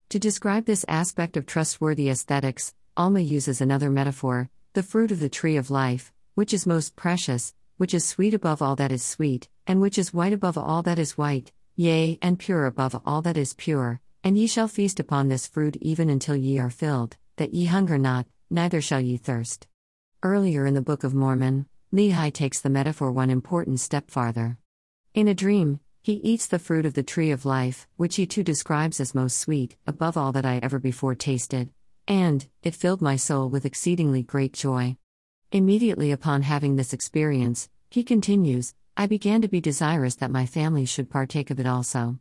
[0.09, 5.29] To describe this aspect of trustworthy aesthetics, Alma uses another metaphor the fruit of the
[5.29, 9.49] tree of life, which is most precious, which is sweet above all that is sweet,
[9.65, 13.37] and which is white above all that is white, yea, and pure above all that
[13.37, 17.53] is pure, and ye shall feast upon this fruit even until ye are filled, that
[17.53, 19.67] ye hunger not, neither shall ye thirst.
[20.21, 24.57] Earlier in the Book of Mormon, Lehi takes the metaphor one important step farther.
[25.13, 28.43] In a dream, he eats the fruit of the tree of life, which he too
[28.43, 31.69] describes as most sweet, above all that I ever before tasted,
[32.07, 34.97] and it filled my soul with exceedingly great joy.
[35.53, 40.83] Immediately upon having this experience, he continues, I began to be desirous that my family
[40.83, 42.17] should partake of it also.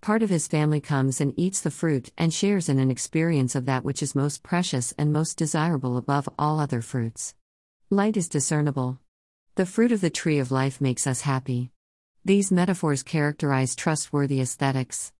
[0.00, 3.66] Part of his family comes and eats the fruit and shares in an experience of
[3.66, 7.34] that which is most precious and most desirable above all other fruits.
[7.90, 8.98] Light is discernible.
[9.56, 11.72] The fruit of the tree of life makes us happy.
[12.24, 15.12] These metaphors characterize trustworthy aesthetics.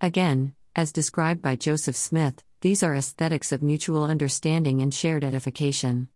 [0.00, 6.08] Again, as described by Joseph Smith, these are aesthetics of mutual understanding and shared edification.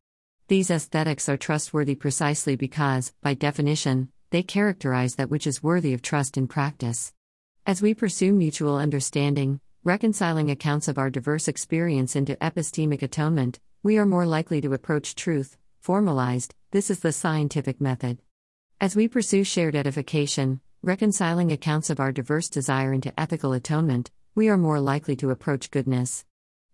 [0.48, 6.00] These aesthetics are trustworthy precisely because, by definition, they characterize that which is worthy of
[6.00, 7.12] trust in practice.
[7.66, 13.98] As we pursue mutual understanding, reconciling accounts of our diverse experience into epistemic atonement, we
[13.98, 18.16] are more likely to approach truth, formalized, this is the scientific method.
[18.80, 24.48] As we pursue shared edification, reconciling accounts of our diverse desire into ethical atonement, we
[24.48, 26.24] are more likely to approach goodness.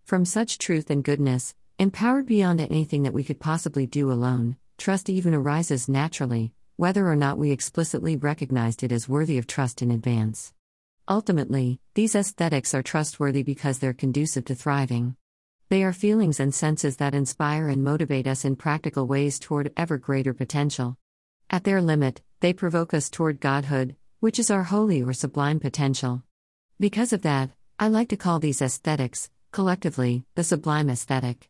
[0.05, 5.09] From such truth and goodness, empowered beyond anything that we could possibly do alone, trust
[5.09, 9.91] even arises naturally, whether or not we explicitly recognized it as worthy of trust in
[9.91, 10.53] advance.
[11.09, 15.17] Ultimately, these aesthetics are trustworthy because they're conducive to thriving.
[15.69, 19.97] They are feelings and senses that inspire and motivate us in practical ways toward ever
[19.97, 20.97] greater potential.
[21.49, 26.23] At their limit, they provoke us toward Godhood, which is our holy or sublime potential.
[26.79, 31.49] Because of that, I like to call these aesthetics, collectively, the sublime aesthetic.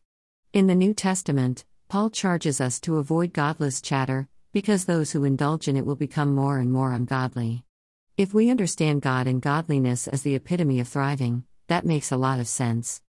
[0.52, 5.68] In the New Testament, Paul charges us to avoid godless chatter, because those who indulge
[5.68, 7.64] in it will become more and more ungodly.
[8.16, 12.40] If we understand God and godliness as the epitome of thriving, that makes a lot
[12.40, 13.02] of sense.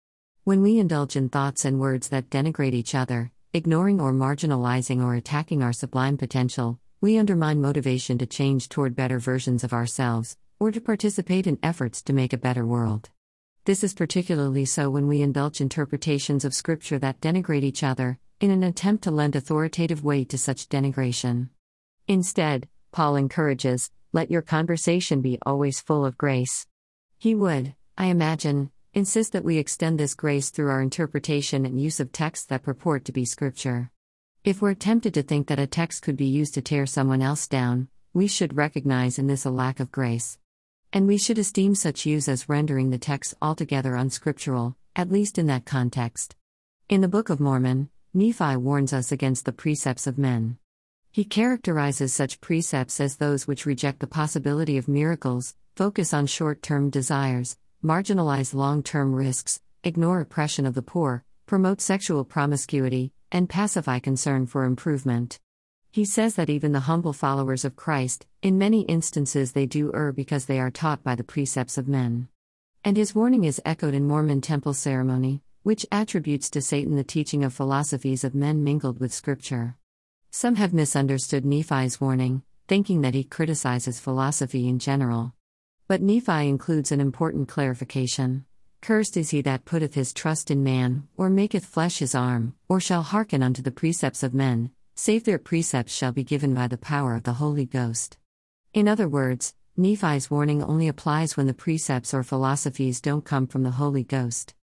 [0.42, 5.14] When we indulge in thoughts and words that denigrate each other, ignoring or marginalizing or
[5.14, 10.72] attacking our sublime potential, we undermine motivation to change toward better versions of ourselves, or
[10.72, 13.10] to participate in efforts to make a better world.
[13.66, 18.52] This is particularly so when we indulge interpretations of Scripture that denigrate each other, in
[18.52, 21.48] an attempt to lend authoritative weight to such denigration.
[22.06, 26.68] Instead, Paul encourages, let your conversation be always full of grace.
[27.18, 31.98] He would, I imagine, insist that we extend this grace through our interpretation and use
[31.98, 33.90] of texts that purport to be scripture.
[34.44, 37.48] If we're tempted to think that a text could be used to tear someone else
[37.48, 40.38] down, we should recognize in this a lack of grace.
[40.96, 45.44] And we should esteem such use as rendering the text altogether unscriptural, at least in
[45.48, 46.34] that context.
[46.88, 50.56] In the Book of Mormon, Nephi warns us against the precepts of men.
[51.12, 56.62] He characterizes such precepts as those which reject the possibility of miracles, focus on short
[56.62, 63.50] term desires, marginalize long term risks, ignore oppression of the poor, promote sexual promiscuity, and
[63.50, 65.40] pacify concern for improvement.
[65.96, 70.12] He says that even the humble followers of Christ, in many instances, they do err
[70.12, 72.28] because they are taught by the precepts of men.
[72.84, 77.42] And his warning is echoed in Mormon temple ceremony, which attributes to Satan the teaching
[77.44, 79.78] of philosophies of men mingled with scripture.
[80.30, 85.32] Some have misunderstood Nephi's warning, thinking that he criticizes philosophy in general.
[85.88, 88.44] But Nephi includes an important clarification.
[88.82, 92.80] Cursed is he that putteth his trust in man, or maketh flesh his arm, or
[92.80, 96.78] shall hearken unto the precepts of men, save their precepts shall be given by the
[96.78, 98.16] power of the Holy Ghost.
[98.72, 103.62] In other words, Nephi's warning only applies when the precepts or philosophies don't come from
[103.62, 104.54] the Holy Ghost.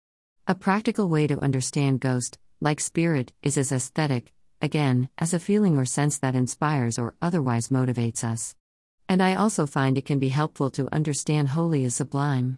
[0.47, 5.77] A practical way to understand ghost, like spirit, is as aesthetic, again, as a feeling
[5.77, 8.55] or sense that inspires or otherwise motivates us.
[9.07, 12.57] And I also find it can be helpful to understand holy as sublime.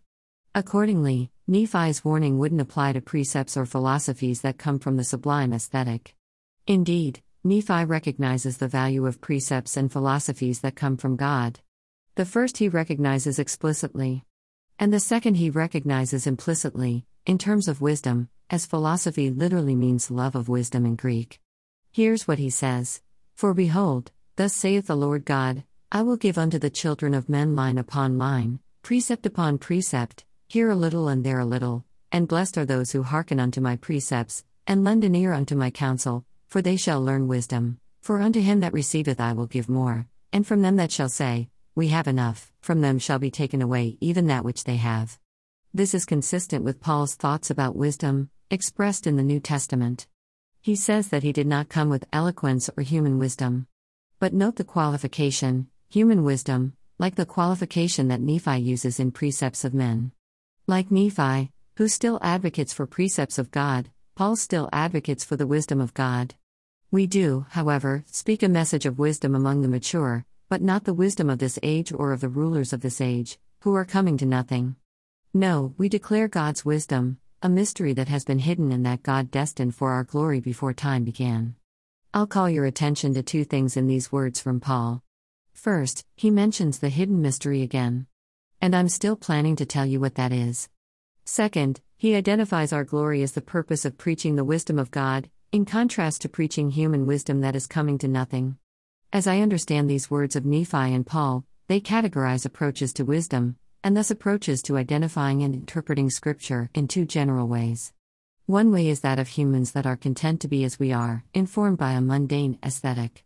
[0.54, 6.16] Accordingly, Nephi's warning wouldn't apply to precepts or philosophies that come from the sublime aesthetic.
[6.66, 11.60] Indeed, Nephi recognizes the value of precepts and philosophies that come from God.
[12.16, 14.24] The first he recognizes explicitly,
[14.80, 20.34] and the second he recognizes implicitly, in terms of wisdom, as philosophy literally means love
[20.34, 21.40] of wisdom in Greek.
[21.92, 23.04] Here's what he says
[23.36, 27.56] For behold, thus saith the Lord God, I will give unto the children of men
[27.56, 32.58] line upon line, precept upon precept, here a little and there a little, and blessed
[32.58, 36.26] are those who hearken unto my precepts, and lend an ear unto my counsel,
[36.56, 37.78] for they shall learn wisdom.
[38.00, 41.50] For unto him that receiveth I will give more, and from them that shall say,
[41.76, 45.20] We have enough, from them shall be taken away even that which they have.
[45.74, 50.08] This is consistent with Paul's thoughts about wisdom, expressed in the New Testament.
[50.62, 53.68] He says that he did not come with eloquence or human wisdom.
[54.20, 59.74] But note the qualification, human wisdom, like the qualification that Nephi uses in precepts of
[59.74, 60.14] men.
[60.68, 65.82] Like Nephi, who still advocates for precepts of God, Paul still advocates for the wisdom
[65.82, 66.36] of God.
[66.96, 71.30] We do, however, speak a message of wisdom among the mature, but not the wisdom
[71.30, 74.78] of this age or of the rulers of this age, who are coming to nothing.
[75.34, 79.76] No, we declare God's wisdom, a mystery that has been hidden and that God destined
[79.76, 81.56] for our glory before time began.
[82.14, 85.04] I'll call your attention to two things in these words from Paul.
[85.52, 88.08] First, he mentions the hidden mystery again.
[88.62, 90.70] And I'm still planning to tell you what that is.
[91.26, 95.64] Second, he identifies our glory as the purpose of preaching the wisdom of God, in
[95.64, 98.58] contrast to preaching human wisdom that is coming to nothing.
[99.14, 103.96] As I understand these words of Nephi and Paul, they categorize approaches to wisdom, and
[103.96, 107.94] thus approaches to identifying and interpreting Scripture, in two general ways.
[108.48, 111.78] One way is that of humans that are content to be as we are, informed
[111.78, 113.24] by a mundane aesthetic.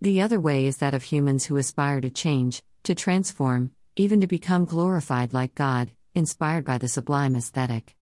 [0.00, 4.26] The other way is that of humans who aspire to change, to transform, even to
[4.26, 7.94] become glorified like God, inspired by the sublime aesthetic.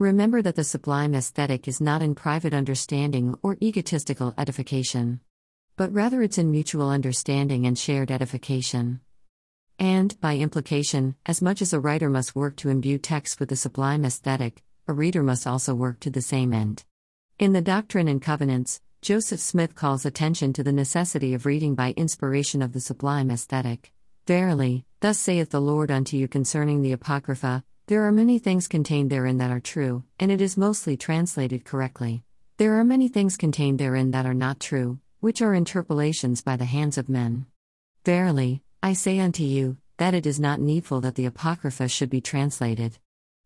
[0.00, 5.18] Remember that the sublime aesthetic is not in private understanding or egotistical edification,
[5.74, 9.00] but rather it's in mutual understanding and shared edification.
[9.76, 13.56] And, by implication, as much as a writer must work to imbue text with the
[13.56, 16.84] sublime aesthetic, a reader must also work to the same end.
[17.40, 21.92] In the Doctrine and Covenants, Joseph Smith calls attention to the necessity of reading by
[21.96, 23.92] inspiration of the sublime aesthetic.
[24.28, 29.08] Verily, thus saith the Lord unto you concerning the Apocrypha, there are many things contained
[29.08, 32.22] therein that are true, and it is mostly translated correctly.
[32.58, 36.66] There are many things contained therein that are not true, which are interpolations by the
[36.66, 37.46] hands of men.
[38.04, 42.20] Verily, I say unto you, that it is not needful that the Apocrypha should be
[42.20, 42.98] translated.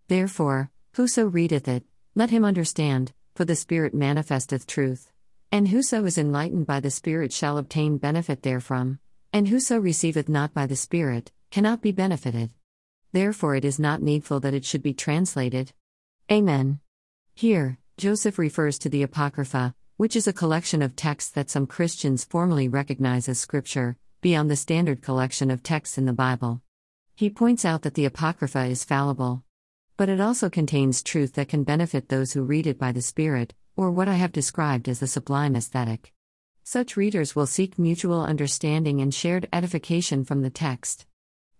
[0.09, 1.85] Therefore, whoso readeth it,
[2.17, 5.13] let him understand, for the Spirit manifesteth truth.
[5.53, 8.99] And whoso is enlightened by the Spirit shall obtain benefit therefrom.
[9.33, 12.51] And whoso receiveth not by the Spirit, cannot be benefited.
[13.13, 15.73] Therefore it is not needful that it should be translated.
[16.31, 16.81] Amen.
[17.35, 22.25] Here, Joseph refers to the Apocrypha, which is a collection of texts that some Christians
[22.25, 26.63] formally recognize as Scripture, beyond the standard collection of texts in the Bible.
[27.15, 29.45] He points out that the Apocrypha is fallible.
[29.97, 33.55] But it also contains truth that can benefit those who read it by the Spirit,
[33.77, 36.13] or what I have described as the sublime aesthetic.
[36.65, 41.07] Such readers will seek mutual understanding and shared edification from the text.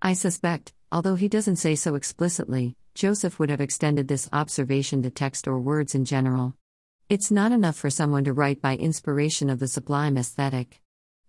[0.01, 5.11] I suspect, although he doesn't say so explicitly, Joseph would have extended this observation to
[5.11, 6.55] text or words in general.
[7.09, 10.81] It's not enough for someone to write by inspiration of the sublime aesthetic.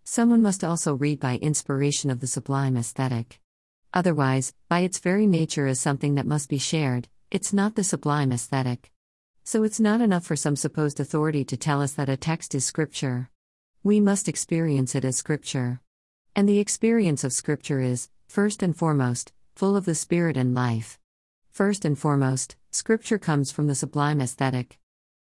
[0.03, 3.39] Someone must also read by inspiration of the sublime aesthetic.
[3.93, 8.33] Otherwise, by its very nature as something that must be shared, it's not the sublime
[8.33, 8.91] aesthetic.
[9.45, 12.65] So it's not enough for some supposed authority to tell us that a text is
[12.65, 13.29] scripture.
[13.85, 15.81] We must experience it as Scripture.
[16.37, 20.99] And the experience of Scripture is, first and foremost, full of the Spirit and life.
[21.51, 24.79] First and foremost, Scripture comes from the sublime aesthetic.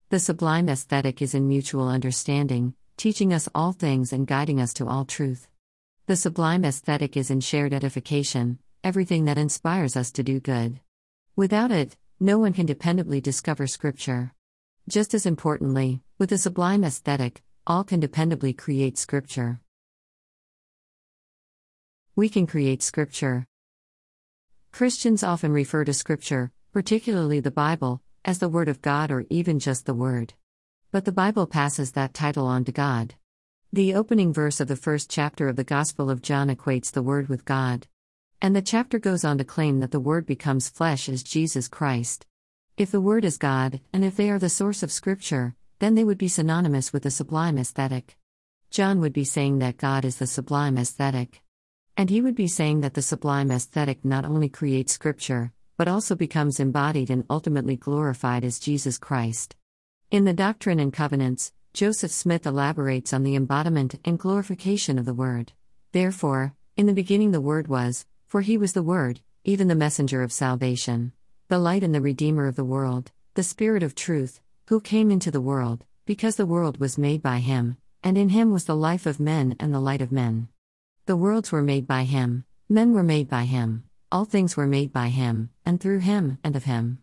[0.08, 4.86] The sublime aesthetic is in mutual understanding, teaching us all things and guiding us to
[4.86, 5.48] all truth.
[6.06, 10.80] The sublime aesthetic is in shared edification, everything that inspires us to do good.
[11.36, 14.32] Without it, no one can dependably discover Scripture.
[14.88, 19.60] Just as importantly, with the sublime aesthetic, all can dependably create scripture.
[22.16, 23.46] We can create scripture.
[24.72, 29.58] Christians often refer to scripture, particularly the Bible, as the Word of God or even
[29.58, 30.32] just the Word.
[30.90, 33.14] But the Bible passes that title on to God.
[33.70, 37.28] The opening verse of the first chapter of the Gospel of John equates the Word
[37.28, 37.86] with God.
[38.40, 42.26] And the chapter goes on to claim that the Word becomes flesh as Jesus Christ.
[42.78, 46.04] If the Word is God, and if they are the source of Scripture, then they
[46.04, 48.16] would be synonymous with the sublime aesthetic.
[48.70, 51.41] John would be saying that God is the sublime aesthetic.
[51.96, 56.14] And he would be saying that the sublime aesthetic not only creates Scripture, but also
[56.14, 59.56] becomes embodied and ultimately glorified as Jesus Christ.
[60.10, 65.14] In the Doctrine and Covenants, Joseph Smith elaborates on the embodiment and glorification of the
[65.14, 65.52] Word.
[65.92, 70.22] Therefore, in the beginning the Word was, for he was the Word, even the messenger
[70.22, 71.12] of salvation,
[71.48, 75.30] the light and the Redeemer of the world, the Spirit of truth, who came into
[75.30, 79.06] the world, because the world was made by him, and in him was the life
[79.06, 80.48] of men and the light of men.
[81.06, 83.82] The worlds were made by him, men were made by him,
[84.12, 86.98] all things were made by him, and through him, and of him.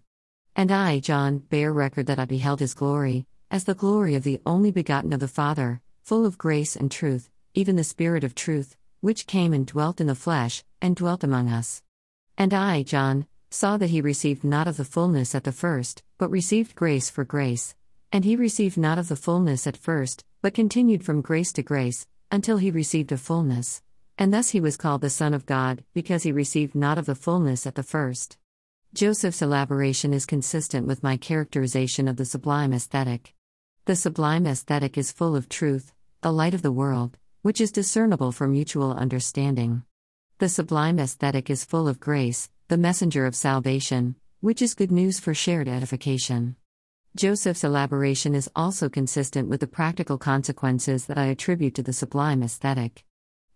[0.55, 4.39] And I, John, bear record that I beheld his glory, as the glory of the
[4.45, 8.77] only begotten of the Father, full of grace and truth, even the Spirit of truth,
[9.01, 11.83] which came and dwelt in the flesh, and dwelt among us.
[12.37, 16.31] And I, John, saw that he received not of the fullness at the first, but
[16.31, 17.75] received grace for grace.
[18.13, 22.07] And he received not of the fullness at first, but continued from grace to grace,
[22.31, 23.81] until he received a fullness.
[24.19, 27.15] And thus he was called the Son of God, because he received not of the
[27.15, 28.37] fullness at the first.
[28.93, 33.33] Joseph's elaboration is consistent with my characterization of the sublime aesthetic.
[33.85, 38.33] The sublime aesthetic is full of truth, the light of the world, which is discernible
[38.33, 39.83] for mutual understanding.
[40.39, 45.21] The sublime aesthetic is full of grace, the messenger of salvation, which is good news
[45.21, 46.57] for shared edification.
[47.15, 52.43] Joseph's elaboration is also consistent with the practical consequences that I attribute to the sublime
[52.43, 53.05] aesthetic.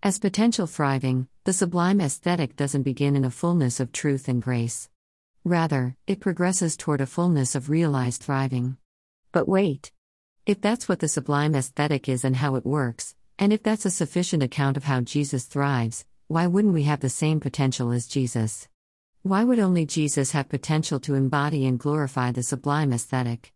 [0.06, 4.90] As potential thriving, the sublime aesthetic doesn't begin in a fullness of truth and grace.
[5.46, 8.76] Rather, it progresses toward a fullness of realized thriving.
[9.32, 9.94] But wait!
[10.46, 13.90] If that's what the sublime aesthetic is and how it works, and if that's a
[13.90, 18.68] sufficient account of how Jesus thrives, why wouldn't we have the same potential as Jesus?
[19.22, 23.54] Why would only Jesus have potential to embody and glorify the sublime aesthetic?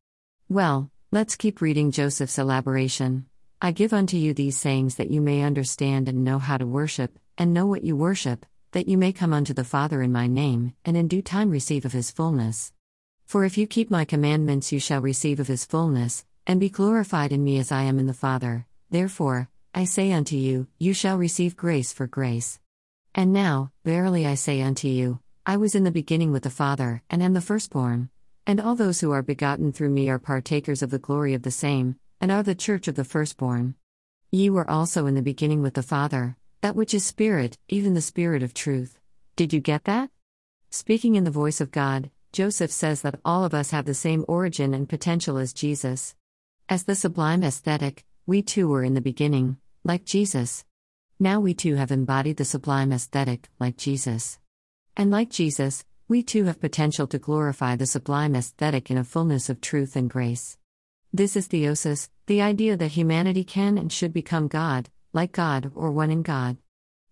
[0.48, 3.26] Well, let's keep reading Joseph's elaboration.
[3.60, 7.18] I give unto you these sayings that you may understand and know how to worship,
[7.40, 10.76] and know what you worship, that you may come unto the Father in my name,
[10.86, 12.72] and in due time receive of his fullness.
[13.26, 17.32] For if you keep my commandments, you shall receive of his fullness, and be glorified
[17.32, 18.68] in me as I am in the Father.
[18.92, 22.60] Therefore, I say unto you, you shall receive grace for grace.
[23.16, 27.02] And now, verily I say unto you, I was in the beginning with the Father,
[27.10, 28.10] and am the firstborn.
[28.46, 31.50] And all those who are begotten through me are partakers of the glory of the
[31.50, 33.76] same, and are the church of the firstborn.
[34.32, 38.02] Ye were also in the beginning with the Father, that which is Spirit, even the
[38.02, 39.00] Spirit of truth.
[39.36, 40.10] Did you get that?
[40.70, 44.26] Speaking in the voice of God, Joseph says that all of us have the same
[44.28, 46.16] origin and potential as Jesus.
[46.68, 50.66] As the sublime aesthetic, we too were in the beginning, like Jesus.
[51.20, 54.40] Now we too have embodied the sublime aesthetic, like Jesus.
[54.96, 59.50] And like Jesus, we too have potential to glorify the sublime aesthetic in a fullness
[59.50, 60.57] of truth and grace.
[61.14, 65.90] This is theosis, the idea that humanity can and should become God, like God, or
[65.90, 66.58] one in God.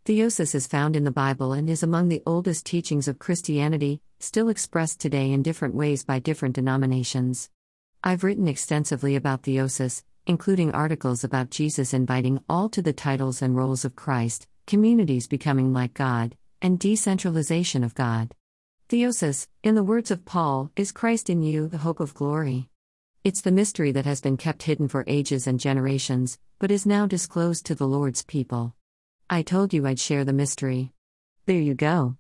[0.04, 4.50] Theosis is found in the Bible and is among the oldest teachings of Christianity, still
[4.50, 7.50] expressed today in different ways by different denominations.
[8.04, 13.56] I've written extensively about theosis, including articles about Jesus inviting all to the titles and
[13.56, 18.36] roles of Christ, communities becoming like God, and decentralization of God.
[18.90, 22.70] Theosis, in the words of Paul, is Christ in you, the hope of glory.
[23.26, 27.08] It's the mystery that has been kept hidden for ages and generations, but is now
[27.08, 28.76] disclosed to the Lord's people.
[29.28, 30.92] I told you I'd share the mystery.
[31.48, 32.18] There you go.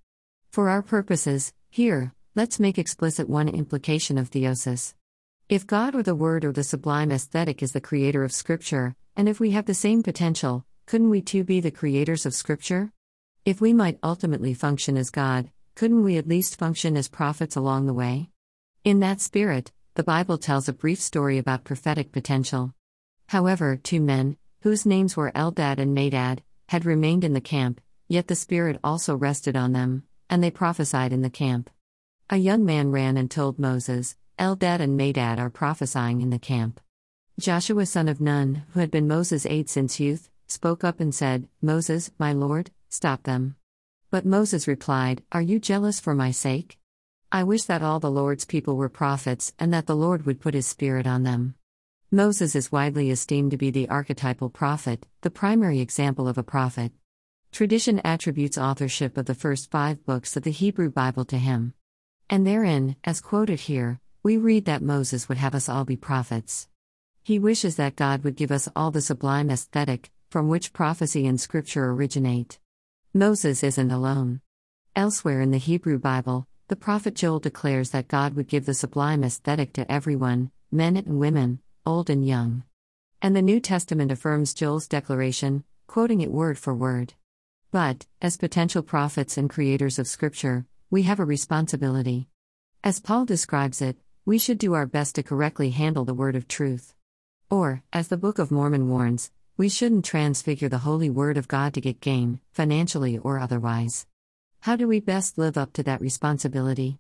[0.52, 4.96] For our purposes, here, let's make explicit one implication of theosis.
[5.48, 9.30] If God or the Word or the sublime aesthetic is the creator of Scripture, and
[9.30, 12.92] if we have the same potential, couldn't we too be the creators of Scripture?
[13.46, 17.86] If we might ultimately function as God, couldn't we at least function as prophets along
[17.86, 18.32] the way?
[18.84, 22.74] In that spirit, the Bible tells a brief story about prophetic potential.
[23.28, 26.40] However, two men, whose names were Eldad and Medad,
[26.70, 31.12] had remained in the camp, yet the Spirit also rested on them, and they prophesied
[31.12, 31.70] in the camp.
[32.30, 36.80] A young man ran and told Moses, Eldad and Medad are prophesying in the camp.
[37.40, 41.48] Joshua son of Nun, who had been Moses' aide since youth, spoke up and said,
[41.62, 43.58] Moses, my lord, Stop them.
[44.10, 46.78] But Moses replied, Are you jealous for my sake?
[47.36, 50.54] I wish that all the Lord's people were prophets and that the Lord would put
[50.54, 51.56] his Spirit on them.
[52.10, 56.94] Moses is widely esteemed to be the archetypal prophet, the primary example of a prophet.
[57.52, 61.74] Tradition attributes authorship of the first five books of the Hebrew Bible to him.
[62.30, 66.70] And therein, as quoted here, we read that Moses would have us all be prophets.
[67.22, 71.42] He wishes that God would give us all the sublime aesthetic, from which prophecy and
[71.42, 72.60] scripture originate.
[73.14, 74.40] Moses isn't alone.
[74.96, 79.24] Elsewhere in the Hebrew Bible, the prophet Joel declares that God would give the sublime
[79.24, 82.64] aesthetic to everyone, men and women, old and young.
[83.22, 87.14] And the New Testament affirms Joel's declaration, quoting it word for word.
[87.72, 92.30] But, as potential prophets and creators of Scripture, we have a responsibility.
[92.84, 96.48] As Paul describes it, we should do our best to correctly handle the word of
[96.48, 96.96] truth.
[97.52, 101.76] Or, as the Book of Mormon warns, we shouldn't transfigure the holy word of God
[101.76, 104.08] to get gain, financially or otherwise.
[104.66, 106.98] How do we best live up to that responsibility?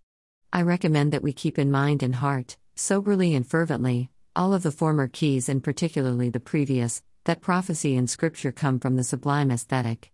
[0.54, 4.72] I recommend that we keep in mind and heart, soberly and fervently, all of the
[4.72, 10.12] former keys and particularly the previous, that prophecy and scripture come from the sublime aesthetic.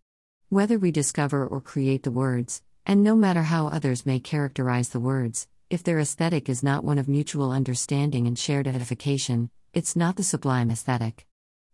[0.47, 5.01] Whether we discover or create the words, and no matter how others may characterize the
[5.01, 10.15] words, if their aesthetic is not one of mutual understanding and shared edification, it's not
[10.15, 11.27] the sublime aesthetic.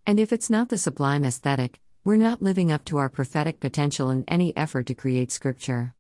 [0.08, 4.10] And if it's not the sublime aesthetic, we're not living up to our prophetic potential
[4.10, 5.94] in any effort to create scripture.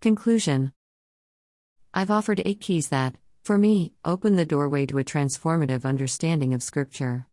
[0.00, 0.72] Conclusion
[1.92, 6.62] I've offered eight keys that, for me, open the doorway to a transformative understanding of
[6.62, 7.26] scripture.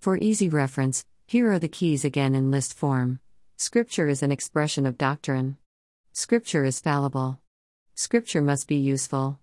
[0.00, 3.20] For easy reference, here are the keys again in list form.
[3.56, 5.58] Scripture is an expression of doctrine.
[6.12, 7.38] Scripture is fallible.
[7.94, 9.38] Scripture must be useful.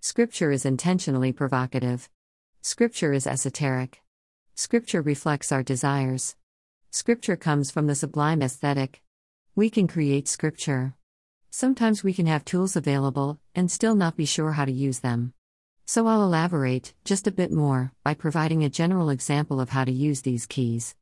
[0.00, 2.08] Scripture is intentionally provocative.
[2.62, 4.02] Scripture is esoteric.
[4.58, 6.34] Scripture reflects our desires.
[6.90, 9.02] Scripture comes from the sublime aesthetic.
[9.54, 10.94] We can create Scripture.
[11.50, 15.34] Sometimes we can have tools available and still not be sure how to use them.
[15.84, 19.92] So I'll elaborate just a bit more by providing a general example of how to
[19.92, 20.94] use these keys.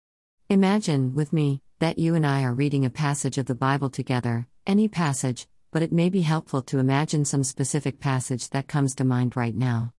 [0.51, 4.49] Imagine, with me, that you and I are reading a passage of the Bible together,
[4.67, 9.05] any passage, but it may be helpful to imagine some specific passage that comes to
[9.05, 9.94] mind right now.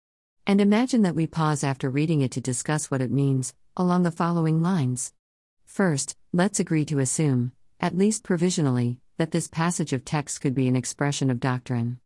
[0.47, 4.11] And imagine that we pause after reading it to discuss what it means, along the
[4.11, 5.11] following lines.
[5.65, 10.67] First, let's agree to assume, at least provisionally, that this passage of text could be
[10.67, 11.99] an expression of doctrine.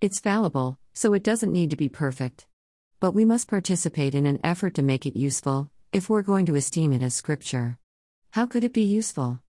[0.00, 2.46] It's fallible, so it doesn't need to be perfect.
[2.98, 6.54] But we must participate in an effort to make it useful, if we're going to
[6.54, 7.76] esteem it as scripture.
[8.30, 9.40] How could it be useful?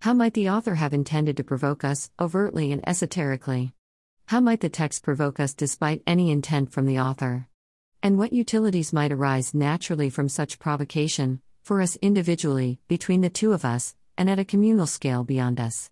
[0.00, 3.72] How might the author have intended to provoke us, overtly and esoterically?
[4.26, 7.48] How might the text provoke us despite any intent from the author?
[8.02, 13.52] And what utilities might arise naturally from such provocation, for us individually, between the two
[13.52, 15.90] of us, and at a communal scale beyond us?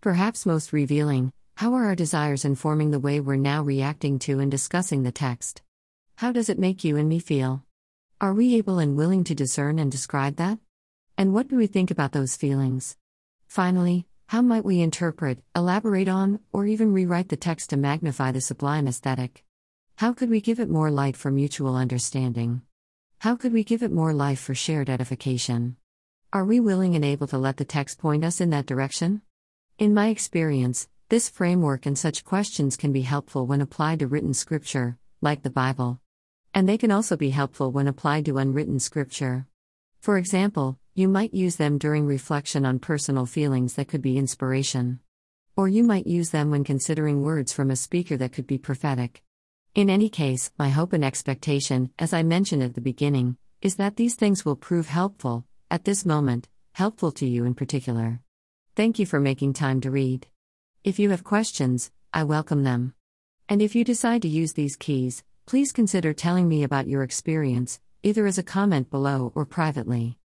[0.00, 4.50] Perhaps most revealing, how are our desires informing the way we're now reacting to and
[4.50, 5.62] discussing the text?
[6.16, 7.64] How does it make you and me feel?
[8.20, 10.58] Are we able and willing to discern and describe that?
[11.16, 12.96] And what do we think about those feelings?
[13.46, 18.40] Finally, how might we interpret, elaborate on, or even rewrite the text to magnify the
[18.40, 19.43] sublime aesthetic?
[19.98, 22.62] How could we give it more light for mutual understanding?
[23.20, 25.76] How could we give it more life for shared edification?
[26.32, 29.22] Are we willing and able to let the text point us in that direction?
[29.78, 34.34] In my experience, this framework and such questions can be helpful when applied to written
[34.34, 36.00] scripture, like the Bible.
[36.52, 39.46] And they can also be helpful when applied to unwritten scripture.
[40.00, 44.98] For example, you might use them during reflection on personal feelings that could be inspiration.
[45.56, 49.23] Or you might use them when considering words from a speaker that could be prophetic.
[49.74, 53.96] In any case, my hope and expectation, as I mentioned at the beginning, is that
[53.96, 58.20] these things will prove helpful, at this moment, helpful to you in particular.
[58.76, 60.28] Thank you for making time to read.
[60.84, 62.94] If you have questions, I welcome them.
[63.48, 67.80] And if you decide to use these keys, please consider telling me about your experience,
[68.04, 70.18] either as a comment below or privately.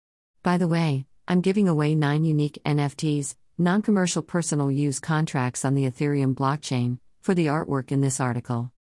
[0.43, 5.73] By the way, I'm giving away 9 unique NFTs, non commercial personal use contracts on
[5.73, 8.73] the Ethereum blockchain, for the artwork in this article.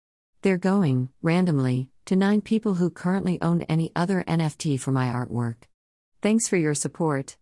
[0.45, 5.55] They're going, randomly, to 9 people who currently own any other NFT for my artwork.
[6.21, 7.37] Thanks for your support.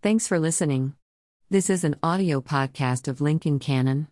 [0.00, 0.94] Thanks for listening.
[1.50, 4.08] This is an audio podcast of Lincoln Cannon.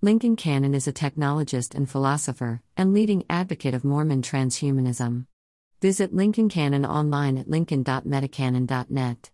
[0.00, 5.26] Lincoln Cannon is a technologist and philosopher, and leading advocate of Mormon transhumanism.
[5.82, 9.30] Visit Lincoln Cannon online at lincoln.metacannon.net.